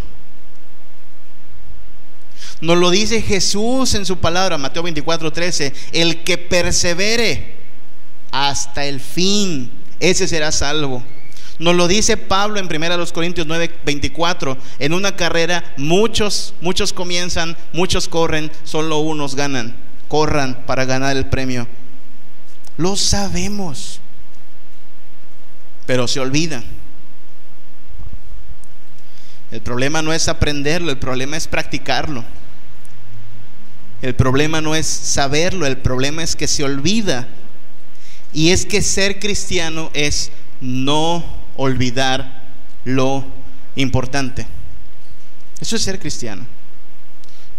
Nos 2.62 2.78
lo 2.78 2.90
dice 2.90 3.22
Jesús 3.22 3.94
en 3.94 4.06
su 4.06 4.18
palabra, 4.18 4.58
Mateo 4.58 4.84
24, 4.84 5.32
13, 5.32 5.74
el 5.94 6.24
que 6.24 6.38
persevere 6.38 7.56
hasta 8.32 8.86
el 8.86 9.00
fin, 9.00 9.72
ese 10.00 10.28
será 10.28 10.52
salvo. 10.52 11.04
Nos 11.60 11.76
lo 11.76 11.90
dice 11.90 12.16
Pablo 12.16 12.58
en 12.58 12.74
1 12.74 13.06
Corintios 13.08 13.46
9, 13.46 13.80
24. 13.86 14.58
En 14.80 14.94
una 14.94 15.18
carrera 15.18 15.74
muchos, 15.76 16.54
muchos 16.62 16.94
comienzan, 16.94 17.58
muchos 17.74 18.08
corren, 18.08 18.50
solo 18.64 19.00
unos 19.00 19.36
ganan. 19.36 19.76
Corran 20.08 20.64
para 20.66 20.86
ganar 20.86 21.18
el 21.18 21.26
premio. 21.26 21.68
Lo 22.78 22.96
sabemos, 22.96 24.00
pero 25.86 26.08
se 26.08 26.22
olvidan. 26.22 26.64
El 29.52 29.62
problema 29.62 30.02
no 30.02 30.14
es 30.14 30.30
aprenderlo, 30.30 30.92
el 30.92 30.98
problema 30.98 31.36
es 31.36 31.48
practicarlo. 31.48 32.24
El 34.02 34.16
problema 34.16 34.62
no 34.62 34.76
es 34.76 34.88
saberlo, 34.88 35.66
el 35.66 35.78
problema 35.78 36.24
es 36.24 36.38
que 36.38 36.48
se 36.48 36.64
olvida. 36.64 37.28
Y 38.32 38.52
es 38.52 38.66
que 38.66 38.82
ser 38.82 39.20
cristiano 39.20 39.92
es 39.94 40.32
no 40.62 41.39
olvidar 41.60 42.42
lo 42.86 43.26
importante. 43.76 44.48
Eso 45.60 45.76
es 45.76 45.82
ser 45.82 46.00
cristiano. 46.00 46.46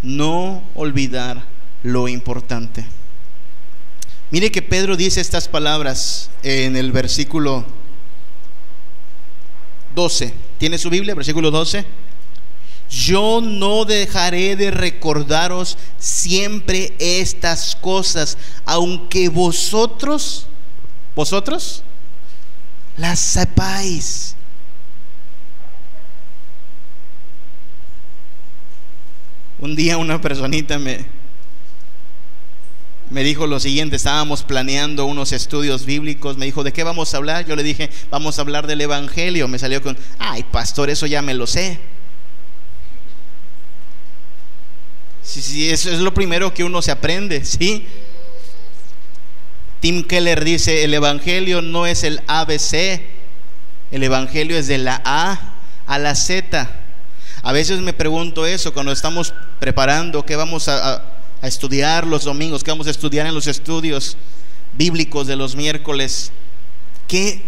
No 0.01 0.63
olvidar 0.73 1.43
lo 1.83 2.07
importante. 2.07 2.83
Mire 4.31 4.51
que 4.51 4.63
Pedro 4.63 4.97
dice 4.97 5.21
estas 5.21 5.47
palabras 5.47 6.31
en 6.41 6.75
el 6.75 6.91
versículo 6.91 7.63
12. 9.93 10.33
¿Tiene 10.57 10.79
su 10.79 10.89
Biblia? 10.89 11.13
Versículo 11.13 11.51
12. 11.51 11.85
Yo 12.89 13.39
no 13.39 13.85
dejaré 13.85 14.55
de 14.55 14.71
recordaros 14.71 15.77
siempre 15.99 16.93
estas 16.97 17.75
cosas, 17.75 18.37
aunque 18.65 19.29
vosotros, 19.29 20.47
vosotros, 21.15 21.83
las 23.01 23.19
sepáis. 23.19 24.35
Un 29.59 29.75
día 29.75 29.97
una 29.97 30.21
personita 30.21 30.79
me, 30.79 31.05
me 33.09 33.23
dijo 33.23 33.45
lo 33.47 33.59
siguiente, 33.59 33.95
estábamos 33.95 34.43
planeando 34.43 35.05
unos 35.05 35.33
estudios 35.33 35.85
bíblicos, 35.85 36.37
me 36.37 36.45
dijo, 36.45 36.63
¿de 36.63 36.73
qué 36.73 36.83
vamos 36.83 37.13
a 37.13 37.17
hablar? 37.17 37.45
Yo 37.45 37.55
le 37.55 37.63
dije, 37.63 37.89
vamos 38.09 38.37
a 38.37 38.41
hablar 38.41 38.67
del 38.67 38.81
Evangelio. 38.81 39.47
Me 39.47 39.59
salió 39.59 39.81
con, 39.81 39.97
ay, 40.17 40.43
pastor, 40.43 40.89
eso 40.89 41.05
ya 41.07 41.21
me 41.21 41.33
lo 41.33 41.47
sé. 41.47 41.79
Sí, 45.23 45.41
sí, 45.41 45.69
eso 45.69 45.91
es 45.91 45.99
lo 45.99 46.13
primero 46.13 46.53
que 46.53 46.63
uno 46.63 46.81
se 46.81 46.91
aprende, 46.91 47.45
¿sí? 47.45 47.85
Tim 49.81 50.03
Keller 50.03 50.45
dice, 50.45 50.85
el 50.85 50.93
Evangelio 50.93 51.61
no 51.61 51.85
es 51.85 52.05
el 52.05 52.21
ABC, 52.27 53.01
el 53.91 54.03
Evangelio 54.03 54.57
es 54.57 54.67
de 54.67 54.77
la 54.77 55.01
A 55.03 55.55
a 55.87 55.99
la 55.99 56.15
Z. 56.15 56.69
A 57.43 57.51
veces 57.51 57.81
me 57.81 57.91
pregunto 57.91 58.45
eso 58.45 58.73
cuando 58.73 58.93
estamos 58.93 59.33
preparando, 59.59 60.25
¿qué 60.25 60.37
vamos 60.37 60.69
a, 60.69 61.03
a 61.41 61.47
estudiar 61.47 62.05
los 62.05 62.23
domingos, 62.23 62.63
que 62.63 62.71
vamos 62.71 62.87
a 62.87 62.91
estudiar 62.91 63.25
en 63.25 63.33
los 63.33 63.47
estudios 63.47 64.15
bíblicos 64.73 65.27
de 65.27 65.35
los 65.35 65.55
miércoles. 65.55 66.31
¿Qué, 67.07 67.41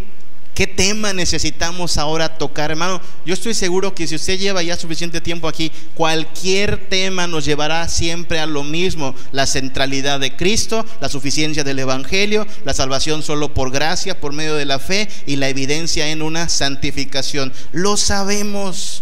¿Qué 0.53 0.67
tema 0.67 1.13
necesitamos 1.13 1.97
ahora 1.97 2.37
tocar, 2.37 2.69
hermano? 2.69 3.01
Yo 3.25 3.33
estoy 3.33 3.55
seguro 3.55 3.95
que 3.95 4.05
si 4.05 4.13
usted 4.13 4.37
lleva 4.37 4.61
ya 4.61 4.77
suficiente 4.77 5.19
tiempo 5.19 5.47
aquí, 5.47 5.71
cualquier 5.95 6.89
tema 6.89 7.25
nos 7.25 7.45
llevará 7.45 7.89
siempre 7.89 8.39
a 8.39 8.45
lo 8.45 8.63
mismo, 8.63 9.15
la 9.31 9.47
centralidad 9.47 10.19
de 10.19 10.35
Cristo, 10.35 10.85
la 11.01 11.09
suficiencia 11.09 11.63
del 11.63 11.79
Evangelio, 11.79 12.45
la 12.65 12.75
salvación 12.75 13.23
solo 13.23 13.51
por 13.51 13.71
gracia, 13.71 14.19
por 14.19 14.33
medio 14.33 14.53
de 14.53 14.65
la 14.65 14.77
fe 14.77 15.09
y 15.25 15.37
la 15.37 15.49
evidencia 15.49 16.09
en 16.09 16.21
una 16.21 16.47
santificación. 16.49 17.51
Lo 17.71 17.97
sabemos 17.97 19.01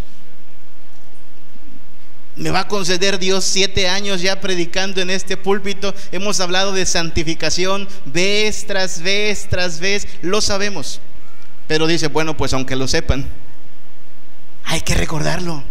me 2.34 2.50
va 2.50 2.60
a 2.60 2.68
conceder 2.68 3.18
Dios 3.18 3.44
siete 3.44 3.88
años 3.88 4.22
ya 4.22 4.40
predicando 4.40 5.02
en 5.02 5.10
este 5.10 5.36
púlpito. 5.36 5.94
Hemos 6.12 6.40
hablado 6.40 6.72
de 6.72 6.86
santificación 6.86 7.86
vez 8.06 8.66
tras 8.66 9.02
vez 9.02 9.46
tras 9.50 9.80
vez. 9.80 10.08
Lo 10.22 10.40
sabemos. 10.40 11.02
Pero 11.72 11.86
dice, 11.86 12.08
bueno, 12.08 12.36
pues 12.36 12.52
aunque 12.52 12.76
lo 12.76 12.86
sepan, 12.86 13.26
hay 14.66 14.82
que 14.82 14.94
recordarlo. 14.94 15.64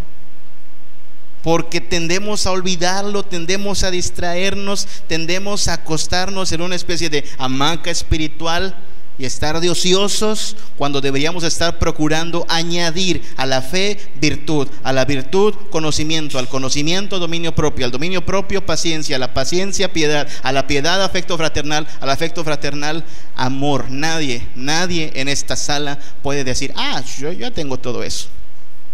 Porque 1.44 1.80
tendemos 1.80 2.48
a 2.48 2.52
olvidarlo, 2.52 3.22
tendemos 3.22 3.84
a 3.84 3.92
distraernos, 3.92 4.88
tendemos 5.06 5.68
a 5.68 5.74
acostarnos 5.74 6.52
en 6.54 6.62
una 6.62 6.74
especie 6.74 7.12
de 7.12 7.24
hamaca 7.38 7.92
espiritual 7.92 8.76
y 9.18 9.26
estar 9.26 9.60
de 9.60 9.70
ociosos 9.70 10.56
cuando 10.78 11.02
deberíamos 11.02 11.44
estar 11.44 11.80
procurando 11.80 12.46
añadir 12.50 13.22
a 13.38 13.46
la 13.46 13.62
fe 13.62 13.98
virtud, 14.20 14.68
a 14.84 14.94
la 14.94 15.06
virtud 15.06 15.54
conocimiento, 15.70 16.40
al 16.40 16.48
conocimiento 16.48 17.20
dominio 17.20 17.54
propio, 17.54 17.86
al 17.86 17.92
dominio 17.92 18.26
propio 18.26 18.66
paciencia, 18.66 19.16
a 19.16 19.20
la 19.20 19.34
paciencia 19.34 19.94
piedad, 19.94 20.28
a 20.44 20.52
la 20.52 20.68
piedad 20.68 21.04
afecto 21.04 21.38
fraternal, 21.38 21.88
al 22.00 22.10
afecto 22.10 22.44
fraternal 22.44 23.04
amor. 23.36 23.92
Nadie, 23.92 24.48
nadie 24.56 25.12
en 25.16 25.28
esta 25.28 25.56
sala 25.56 26.00
puede 26.22 26.44
decir, 26.44 26.74
ah, 26.76 27.04
yo 27.20 27.32
ya 27.32 27.52
tengo 27.52 27.78
todo 27.78 28.04
eso. 28.04 28.28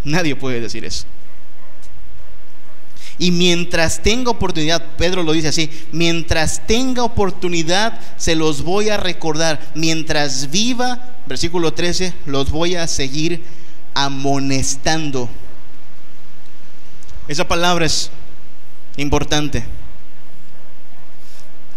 Nadie 0.03 0.35
puede 0.35 0.61
decir 0.61 0.85
eso. 0.85 1.05
Y 3.19 3.31
mientras 3.31 4.01
tenga 4.03 4.29
oportunidad, 4.29 4.83
Pedro 4.97 5.23
lo 5.23 5.31
dice 5.31 5.47
así, 5.47 5.69
mientras 5.91 6.65
tenga 6.67 7.03
oportunidad 7.03 7.99
se 8.17 8.35
los 8.35 8.61
voy 8.61 8.89
a 8.89 8.97
recordar. 8.97 9.59
Mientras 9.73 10.51
viva, 10.51 11.15
versículo 11.25 11.73
13, 11.73 12.13
los 12.25 12.51
voy 12.51 12.75
a 12.75 12.87
seguir 12.87 13.43
amonestando. 13.95 15.29
Esa 17.27 17.47
palabra 17.47 17.85
es 17.85 18.11
importante. 18.97 19.65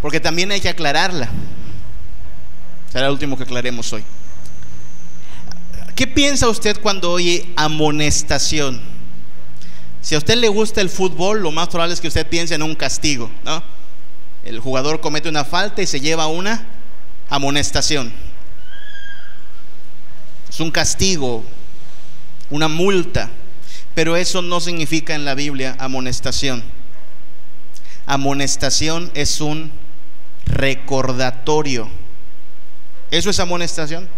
Porque 0.03 0.21
también 0.21 0.51
hay 0.51 0.61
que 0.61 0.69
aclararla. 0.69 1.29
Será 2.93 3.07
el 3.07 3.13
último 3.13 3.37
que 3.37 3.45
aclaremos 3.45 3.93
hoy. 3.93 4.05
¿Qué 5.95 6.07
piensa 6.07 6.49
usted 6.49 6.81
cuando 6.81 7.13
oye 7.13 7.53
amonestación? 7.57 8.90
Si 10.03 10.15
a 10.15 10.19
usted 10.19 10.37
le 10.37 10.49
gusta 10.49 10.81
el 10.81 10.89
fútbol, 10.89 11.41
lo 11.41 11.51
más 11.51 11.69
probable 11.69 11.95
es 11.95 12.01
que 12.01 12.09
usted 12.09 12.27
piense 12.27 12.55
en 12.55 12.63
un 12.63 12.75
castigo, 12.75 13.31
¿no? 13.45 13.63
El 14.45 14.59
jugador 14.59 15.01
comete 15.01 15.29
una 15.29 15.45
falta 15.45 15.83
y 15.83 15.87
se 15.87 16.01
lleva 16.01 16.27
una 16.27 16.67
amonestación. 17.29 18.13
Es 20.49 20.59
un 20.61 20.71
castigo, 20.71 21.45
una 22.49 22.69
multa, 22.69 23.31
pero 23.95 24.17
eso 24.17 24.41
no 24.41 24.61
significa 24.61 25.15
en 25.15 25.25
la 25.25 25.35
Biblia 25.35 25.77
amonestación. 25.79 26.65
Amonestación 28.07 29.11
es 29.15 29.41
un 29.41 29.71
recordatorio. 30.47 31.89
¿Eso 33.11 33.29
es 33.29 33.39
amonestación? 33.39 34.09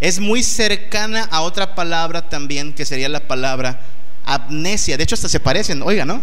Es 0.00 0.20
muy 0.20 0.42
cercana 0.42 1.24
a 1.30 1.40
otra 1.40 1.74
palabra 1.74 2.28
también 2.28 2.74
que 2.74 2.84
sería 2.84 3.08
la 3.08 3.26
palabra 3.26 3.80
amnesia. 4.24 4.96
De 4.96 5.04
hecho, 5.04 5.14
hasta 5.14 5.28
se 5.28 5.40
parecen, 5.40 5.82
oiga, 5.82 6.04
¿no? 6.04 6.22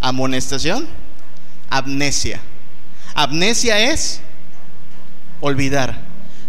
Amonestación, 0.00 0.86
amnesia. 1.70 2.40
Amnesia 3.14 3.92
es 3.92 4.20
olvidar. 5.40 6.00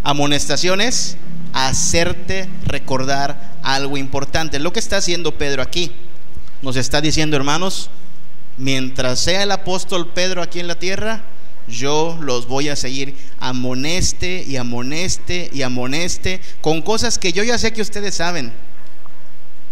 Amonestación 0.03 0.81
es 0.81 1.17
hacerte 1.53 2.47
recordar 2.65 3.53
algo 3.63 3.97
importante. 3.97 4.59
Lo 4.59 4.73
que 4.73 4.79
está 4.79 4.97
haciendo 4.97 5.37
Pedro 5.37 5.61
aquí, 5.61 5.91
nos 6.61 6.75
está 6.75 7.01
diciendo, 7.01 7.35
hermanos, 7.35 7.89
mientras 8.57 9.19
sea 9.19 9.43
el 9.43 9.51
apóstol 9.51 10.11
Pedro 10.13 10.41
aquí 10.41 10.59
en 10.59 10.67
la 10.67 10.77
tierra, 10.77 11.23
yo 11.67 12.17
los 12.21 12.47
voy 12.47 12.69
a 12.69 12.75
seguir 12.75 13.15
amoneste 13.39 14.43
y 14.47 14.57
amoneste 14.57 15.49
y 15.53 15.61
amoneste 15.61 16.41
con 16.61 16.81
cosas 16.81 17.19
que 17.19 17.31
yo 17.31 17.43
ya 17.43 17.57
sé 17.57 17.73
que 17.73 17.81
ustedes 17.81 18.15
saben 18.15 18.51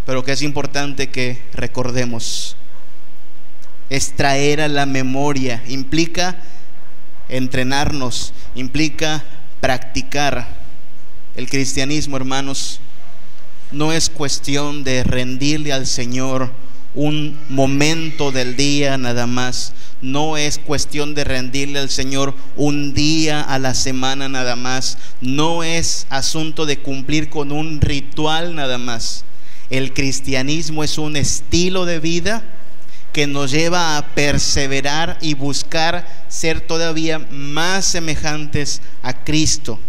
pero 0.08 0.24
que 0.24 0.32
es 0.32 0.42
importante 0.42 1.10
que 1.10 1.38
recordemos. 1.54 2.56
Extraer 3.90 4.62
a 4.62 4.70
la 4.70 4.86
memoria 4.86 5.62
implica 5.68 6.38
entrenarnos, 7.28 8.34
implica 8.56 9.26
practicar. 9.60 10.48
El 11.36 11.50
cristianismo, 11.50 12.16
hermanos, 12.16 12.80
no 13.74 13.92
es 13.92 14.10
cuestión 14.10 14.86
de 14.86 15.04
rendirle 15.04 15.74
al 15.74 15.86
Señor 15.86 16.54
un 16.96 17.38
momento 17.50 18.32
del 18.32 18.56
día 18.56 18.98
nada 18.98 19.28
más. 19.28 19.74
No 20.02 20.38
es 20.38 20.58
cuestión 20.58 21.16
de 21.16 21.26
rendirle 21.26 21.80
al 21.80 21.90
Señor 21.90 22.34
un 22.56 22.94
día 22.94 23.42
a 23.42 23.60
la 23.60 23.74
semana 23.74 24.30
nada 24.30 24.56
más. 24.56 24.98
No 25.20 25.64
es 25.64 26.08
asunto 26.10 26.66
de 26.66 26.80
cumplir 26.80 27.30
con 27.30 27.52
un 27.52 27.82
ritual 27.82 28.56
nada 28.56 28.78
más. 28.78 29.26
El 29.70 29.94
cristianismo 29.94 30.84
es 30.84 30.98
un 30.98 31.16
estilo 31.16 31.86
de 31.86 32.00
vida 32.00 32.44
que 33.12 33.28
nos 33.28 33.52
lleva 33.52 33.98
a 33.98 34.06
perseverar 34.14 35.18
y 35.22 35.34
buscar 35.34 36.08
ser 36.30 36.62
todavía 36.62 37.20
más 37.20 37.86
semejantes 37.86 38.82
a 39.02 39.24
Cristo. 39.24 39.80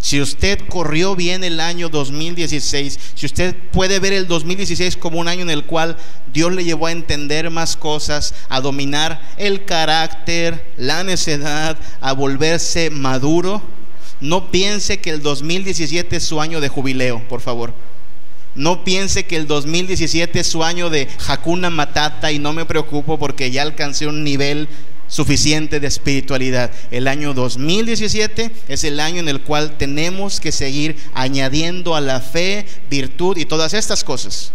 Si 0.00 0.20
usted 0.20 0.60
corrió 0.68 1.16
bien 1.16 1.42
el 1.42 1.60
año 1.60 1.88
2016, 1.88 2.98
si 3.14 3.26
usted 3.26 3.54
puede 3.72 3.98
ver 3.98 4.12
el 4.12 4.28
2016 4.28 4.96
como 4.96 5.18
un 5.18 5.28
año 5.28 5.42
en 5.42 5.50
el 5.50 5.64
cual 5.64 5.96
Dios 6.32 6.52
le 6.52 6.64
llevó 6.64 6.86
a 6.86 6.92
entender 6.92 7.50
más 7.50 7.76
cosas, 7.76 8.32
a 8.48 8.60
dominar 8.60 9.20
el 9.36 9.64
carácter, 9.64 10.72
la 10.76 11.02
necedad, 11.02 11.76
a 12.00 12.12
volverse 12.12 12.90
maduro, 12.90 13.60
no 14.20 14.50
piense 14.50 14.98
que 14.98 15.10
el 15.10 15.20
2017 15.20 16.16
es 16.16 16.24
su 16.24 16.40
año 16.40 16.60
de 16.60 16.68
jubileo, 16.68 17.26
por 17.28 17.40
favor. 17.40 17.74
No 18.58 18.82
piense 18.82 19.24
que 19.24 19.36
el 19.36 19.46
2017 19.46 20.40
es 20.40 20.48
su 20.48 20.64
año 20.64 20.90
de 20.90 21.06
Hakuna 21.28 21.70
Matata 21.70 22.32
y 22.32 22.40
no 22.40 22.52
me 22.52 22.64
preocupo 22.64 23.16
porque 23.16 23.52
ya 23.52 23.62
alcancé 23.62 24.08
un 24.08 24.24
nivel 24.24 24.68
suficiente 25.06 25.78
de 25.78 25.86
espiritualidad. 25.86 26.72
El 26.90 27.06
año 27.06 27.34
2017 27.34 28.50
es 28.66 28.82
el 28.82 28.98
año 28.98 29.20
en 29.20 29.28
el 29.28 29.42
cual 29.42 29.78
tenemos 29.78 30.40
que 30.40 30.50
seguir 30.50 30.96
añadiendo 31.14 31.94
a 31.94 32.00
la 32.00 32.20
fe, 32.20 32.66
virtud 32.90 33.36
y 33.36 33.44
todas 33.44 33.74
estas 33.74 34.02
cosas. 34.02 34.50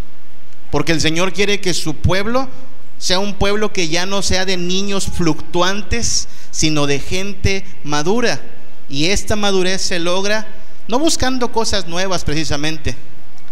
Porque 0.69 0.91
el 0.91 0.99
Señor 0.99 1.31
quiere 1.31 1.61
que 1.61 1.73
su 1.73 1.95
pueblo 1.95 2.49
sea 2.97 3.19
un 3.19 3.35
pueblo 3.35 3.71
que 3.71 3.87
ya 3.87 4.05
no 4.05 4.21
sea 4.21 4.43
de 4.43 4.57
niños 4.57 5.07
fluctuantes, 5.07 6.27
sino 6.51 6.87
de 6.87 6.99
gente 6.99 7.63
madura. 7.85 8.41
Y 8.89 9.05
esta 9.05 9.37
madurez 9.37 9.81
se 9.81 9.99
logra 9.99 10.45
no 10.89 10.99
buscando 10.99 11.53
cosas 11.53 11.87
nuevas 11.87 12.25
precisamente, 12.25 12.97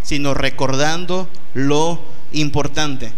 sino 0.04 0.34
recordando 0.34 1.30
lo 1.54 2.02
importante. 2.32 3.12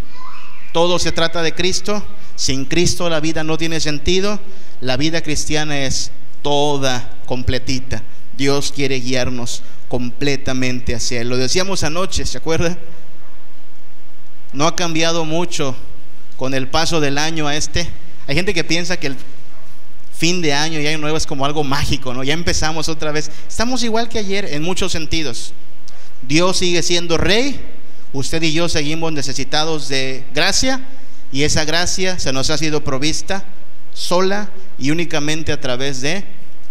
Todo 0.71 0.99
se 0.99 1.11
trata 1.11 1.41
de 1.41 1.53
Cristo. 1.53 2.03
Sin 2.35 2.65
Cristo 2.65 3.09
la 3.09 3.19
vida 3.19 3.43
no 3.43 3.57
tiene 3.57 3.79
sentido. 3.79 4.39
La 4.81 4.97
vida 4.97 5.21
cristiana 5.21 5.79
es 5.81 6.11
toda 6.41 7.13
completita. 7.25 8.03
Dios 8.35 8.71
quiere 8.75 8.99
guiarnos 8.99 9.61
completamente 9.87 10.95
hacia 10.95 11.21
Él. 11.21 11.29
Lo 11.29 11.37
decíamos 11.37 11.83
anoche, 11.83 12.25
¿se 12.25 12.37
acuerda? 12.37 12.77
No 14.51 14.65
ha 14.65 14.75
cambiado 14.75 15.25
mucho 15.25 15.75
con 16.37 16.53
el 16.53 16.67
paso 16.67 16.99
del 16.99 17.17
año 17.17 17.47
a 17.47 17.55
este. 17.55 17.87
Hay 18.27 18.35
gente 18.35 18.53
que 18.53 18.63
piensa 18.63 18.97
que 18.97 19.07
el, 19.07 19.17
fin 20.23 20.41
de 20.41 20.53
año 20.53 20.79
y 20.79 20.87
año 20.87 20.99
nuevo 20.99 21.17
es 21.17 21.27
como 21.27 21.45
algo 21.45 21.63
mágico, 21.63 22.13
¿no? 22.13 22.23
Ya 22.23 22.33
empezamos 22.33 22.87
otra 22.87 23.11
vez. 23.11 23.29
Estamos 23.47 23.83
igual 23.83 24.07
que 24.07 24.19
ayer 24.19 24.45
en 24.45 24.63
muchos 24.63 24.91
sentidos. 24.91 25.53
Dios 26.27 26.57
sigue 26.57 26.83
siendo 26.83 27.17
rey, 27.17 27.59
usted 28.13 28.41
y 28.43 28.53
yo 28.53 28.69
seguimos 28.69 29.11
necesitados 29.11 29.89
de 29.89 30.23
gracia 30.33 30.81
y 31.31 31.43
esa 31.43 31.65
gracia 31.65 32.19
se 32.19 32.31
nos 32.31 32.49
ha 32.49 32.57
sido 32.57 32.83
provista 32.83 33.43
sola 33.93 34.49
y 34.77 34.91
únicamente 34.91 35.51
a 35.51 35.59
través 35.59 36.01
de 36.01 36.23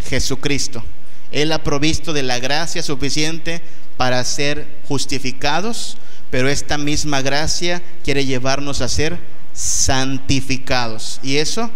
Jesucristo. 0.08 0.84
Él 1.30 1.52
ha 1.52 1.62
provisto 1.62 2.12
de 2.12 2.22
la 2.22 2.38
gracia 2.38 2.82
suficiente 2.82 3.62
para 3.96 4.22
ser 4.24 4.66
justificados, 4.86 5.96
pero 6.30 6.48
esta 6.48 6.78
misma 6.78 7.22
gracia 7.22 7.82
quiere 8.04 8.24
llevarnos 8.24 8.80
a 8.80 8.88
ser 8.88 9.18
santificados. 9.52 11.20
Y 11.22 11.36
eso, 11.36 11.70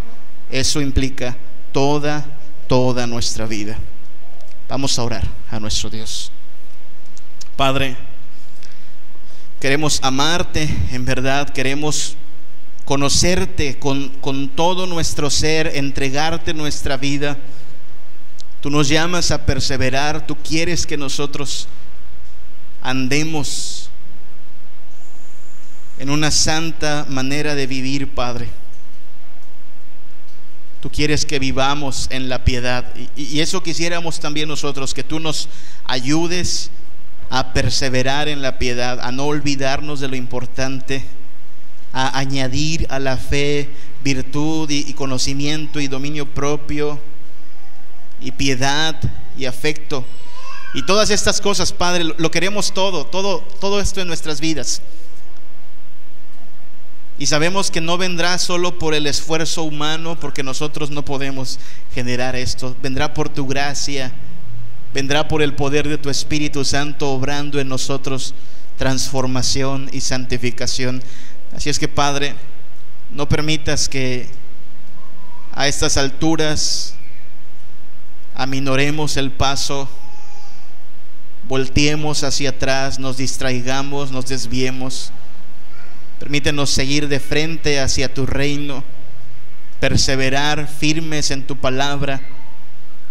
eso 0.51 0.81
implica 0.81 1.37
toda, 1.73 2.25
toda 2.69 3.07
nuestra 3.07 3.47
vida. 3.47 3.79
Vamos 4.69 4.99
a 4.99 5.05
orar 5.05 5.29
a 5.51 5.61
nuestro 5.61 5.91
Dios. 5.91 6.31
Padre, 7.57 7.97
queremos 9.61 9.99
amarte, 10.03 10.69
en 10.93 11.07
verdad, 11.07 11.49
queremos 11.49 12.15
conocerte 12.85 13.79
con, 13.79 14.11
con 14.21 14.51
todo 14.51 14.87
nuestro 14.87 15.31
ser, 15.31 15.73
entregarte 15.75 16.53
nuestra 16.53 16.99
vida. 16.99 17.39
Tú 18.61 18.69
nos 18.69 18.89
llamas 18.89 19.31
a 19.31 19.47
perseverar, 19.47 20.27
tú 20.27 20.37
quieres 20.37 20.87
que 20.87 20.99
nosotros 20.99 21.67
andemos 22.83 23.89
en 25.99 26.11
una 26.11 26.31
santa 26.31 27.07
manera 27.09 27.55
de 27.55 27.67
vivir, 27.67 28.15
Padre. 28.15 28.49
Tú 30.83 30.91
quieres 30.91 31.25
que 31.25 31.39
vivamos 31.39 32.07
en 32.11 32.29
la 32.29 32.45
piedad. 32.45 32.85
Y, 33.17 33.41
eso 33.41 33.63
quisiéramos 33.63 34.21
también 34.21 34.47
nosotros, 34.47 34.93
que 34.93 35.03
tú 35.03 35.21
nos 35.21 35.49
ayudes 35.85 36.71
a 37.31 37.53
perseverar 37.53 38.29
en 38.29 38.43
la 38.43 38.59
piedad, 38.59 39.01
a 39.01 39.13
no 39.13 39.27
olvidarnos 39.27 40.01
de 40.01 40.09
lo 40.09 40.17
importante, 40.17 41.05
a 41.93 42.19
añadir 42.19 42.87
a 42.91 42.99
la 42.99 43.17
fe 43.17 43.71
virtud 44.05 44.71
y, 44.71 44.93
conocimiento 44.93 45.81
y 45.81 45.89
dominio 45.89 46.27
propio 46.27 47.01
y 48.21 48.33
piedad 48.33 48.97
y 49.37 49.47
afecto. 49.47 50.05
Y 50.75 50.85
todas 50.85 51.11
estas 51.11 51.41
cosas, 51.41 51.73
Padre, 51.73 52.05
lo 52.05 52.31
queremos 52.31 52.73
todo, 52.73 53.07
todo, 53.07 53.41
todo 53.61 53.81
esto 53.81 54.01
en 54.01 54.09
nuestras 54.09 54.41
vidas. 54.41 54.83
Y 57.19 57.27
sabemos 57.27 57.71
que 57.71 57.81
no 57.81 57.97
vendrá 57.97 58.37
solo 58.39 58.79
por 58.79 58.93
el 58.93 59.07
esfuerzo 59.07 59.63
humano, 59.63 60.21
porque 60.21 60.43
nosotros 60.43 60.91
no 60.91 61.03
podemos 61.03 61.59
generar 61.95 62.37
esto. 62.37 62.77
Vendrá 62.83 63.15
por 63.15 63.31
tu 63.31 63.47
gracia, 63.47 64.13
vendrá 64.93 65.29
por 65.29 65.43
el 65.43 65.55
poder 65.55 65.89
de 65.89 65.99
tu 65.99 66.11
Espíritu 66.11 66.65
Santo 66.65 67.11
obrando 67.11 67.61
en 67.61 67.69
nosotros 67.69 68.35
transformación 68.79 69.89
y 69.93 70.01
santificación. 70.01 71.03
Así 71.55 71.71
es 71.71 71.79
que 71.79 71.89
Padre, 71.89 72.35
no 73.11 73.29
permitas 73.29 73.89
que 73.89 74.29
a 75.53 75.69
estas 75.69 75.97
alturas 75.97 76.95
aminoremos 78.35 79.17
el 79.17 79.31
paso, 79.31 79.89
volteemos 81.49 82.25
hacia 82.25 82.51
atrás, 82.51 82.99
nos 82.99 83.17
distraigamos, 83.17 84.11
nos 84.11 84.27
desviemos 84.27 85.13
Permítenos 86.19 86.71
seguir 86.71 87.09
de 87.09 87.21
frente 87.21 87.79
hacia 87.79 88.13
tu 88.13 88.25
reino, 88.25 88.83
perseverar 89.81 90.67
firmes 90.67 91.31
en 91.31 91.47
tu 91.47 91.57
palabra. 91.57 92.23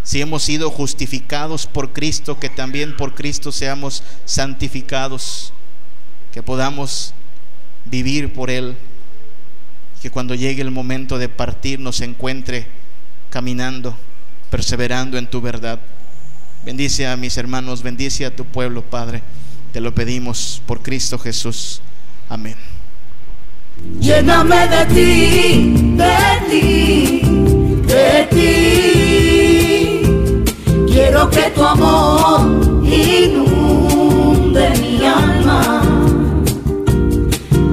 Si 0.06 0.22
hemos 0.22 0.44
sido 0.44 0.70
justificados 0.70 1.66
por 1.66 1.92
Cristo, 1.92 2.40
que 2.40 2.48
también 2.48 2.96
por 2.96 3.16
Cristo 3.16 3.52
seamos 3.52 4.04
santificados, 4.24 5.52
que 6.32 6.44
podamos 6.44 7.16
vivir 7.86 8.32
por 8.32 8.52
Él, 8.52 8.78
que 10.04 10.12
cuando 10.12 10.36
llegue 10.36 10.62
el 10.62 10.70
momento 10.70 11.18
de 11.18 11.28
partir 11.28 11.80
nos 11.80 12.02
encuentre 12.02 12.68
caminando, 13.32 13.98
perseverando 14.52 15.18
en 15.18 15.26
tu 15.28 15.42
verdad. 15.42 15.80
Bendice 16.64 17.08
a 17.08 17.18
mis 17.18 17.36
hermanos, 17.38 17.82
bendice 17.82 18.28
a 18.28 18.36
tu 18.36 18.46
pueblo, 18.46 18.84
Padre. 18.84 19.24
Te 19.74 19.82
lo 19.82 19.96
pedimos 19.96 20.62
por 20.68 20.84
Cristo 20.84 21.18
Jesús. 21.18 21.82
Amén. 22.30 22.56
Lléname 24.00 24.68
de 24.68 24.86
ti, 24.86 25.74
de 25.98 26.16
ti, 26.48 27.22
de 27.88 28.28
ti. 28.30 28.85
Quiero 31.16 31.30
que 31.30 31.50
tu 31.52 31.64
amor 31.64 32.42
inunde 32.84 34.70
mi 34.82 35.06
alma. 35.06 35.82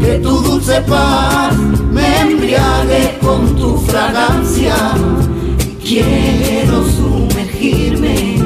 Que 0.00 0.20
tu 0.20 0.40
dulce 0.42 0.80
paz 0.82 1.52
me 1.90 2.20
embriague 2.20 3.18
con 3.20 3.56
tu 3.56 3.78
fragancia. 3.78 4.76
Quiero 5.82 6.84
sumergirme, 6.96 8.38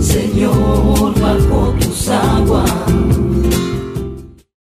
Señor, 0.00 1.14
bajo 1.20 1.72
tu 1.78 1.92
sal 1.92 2.39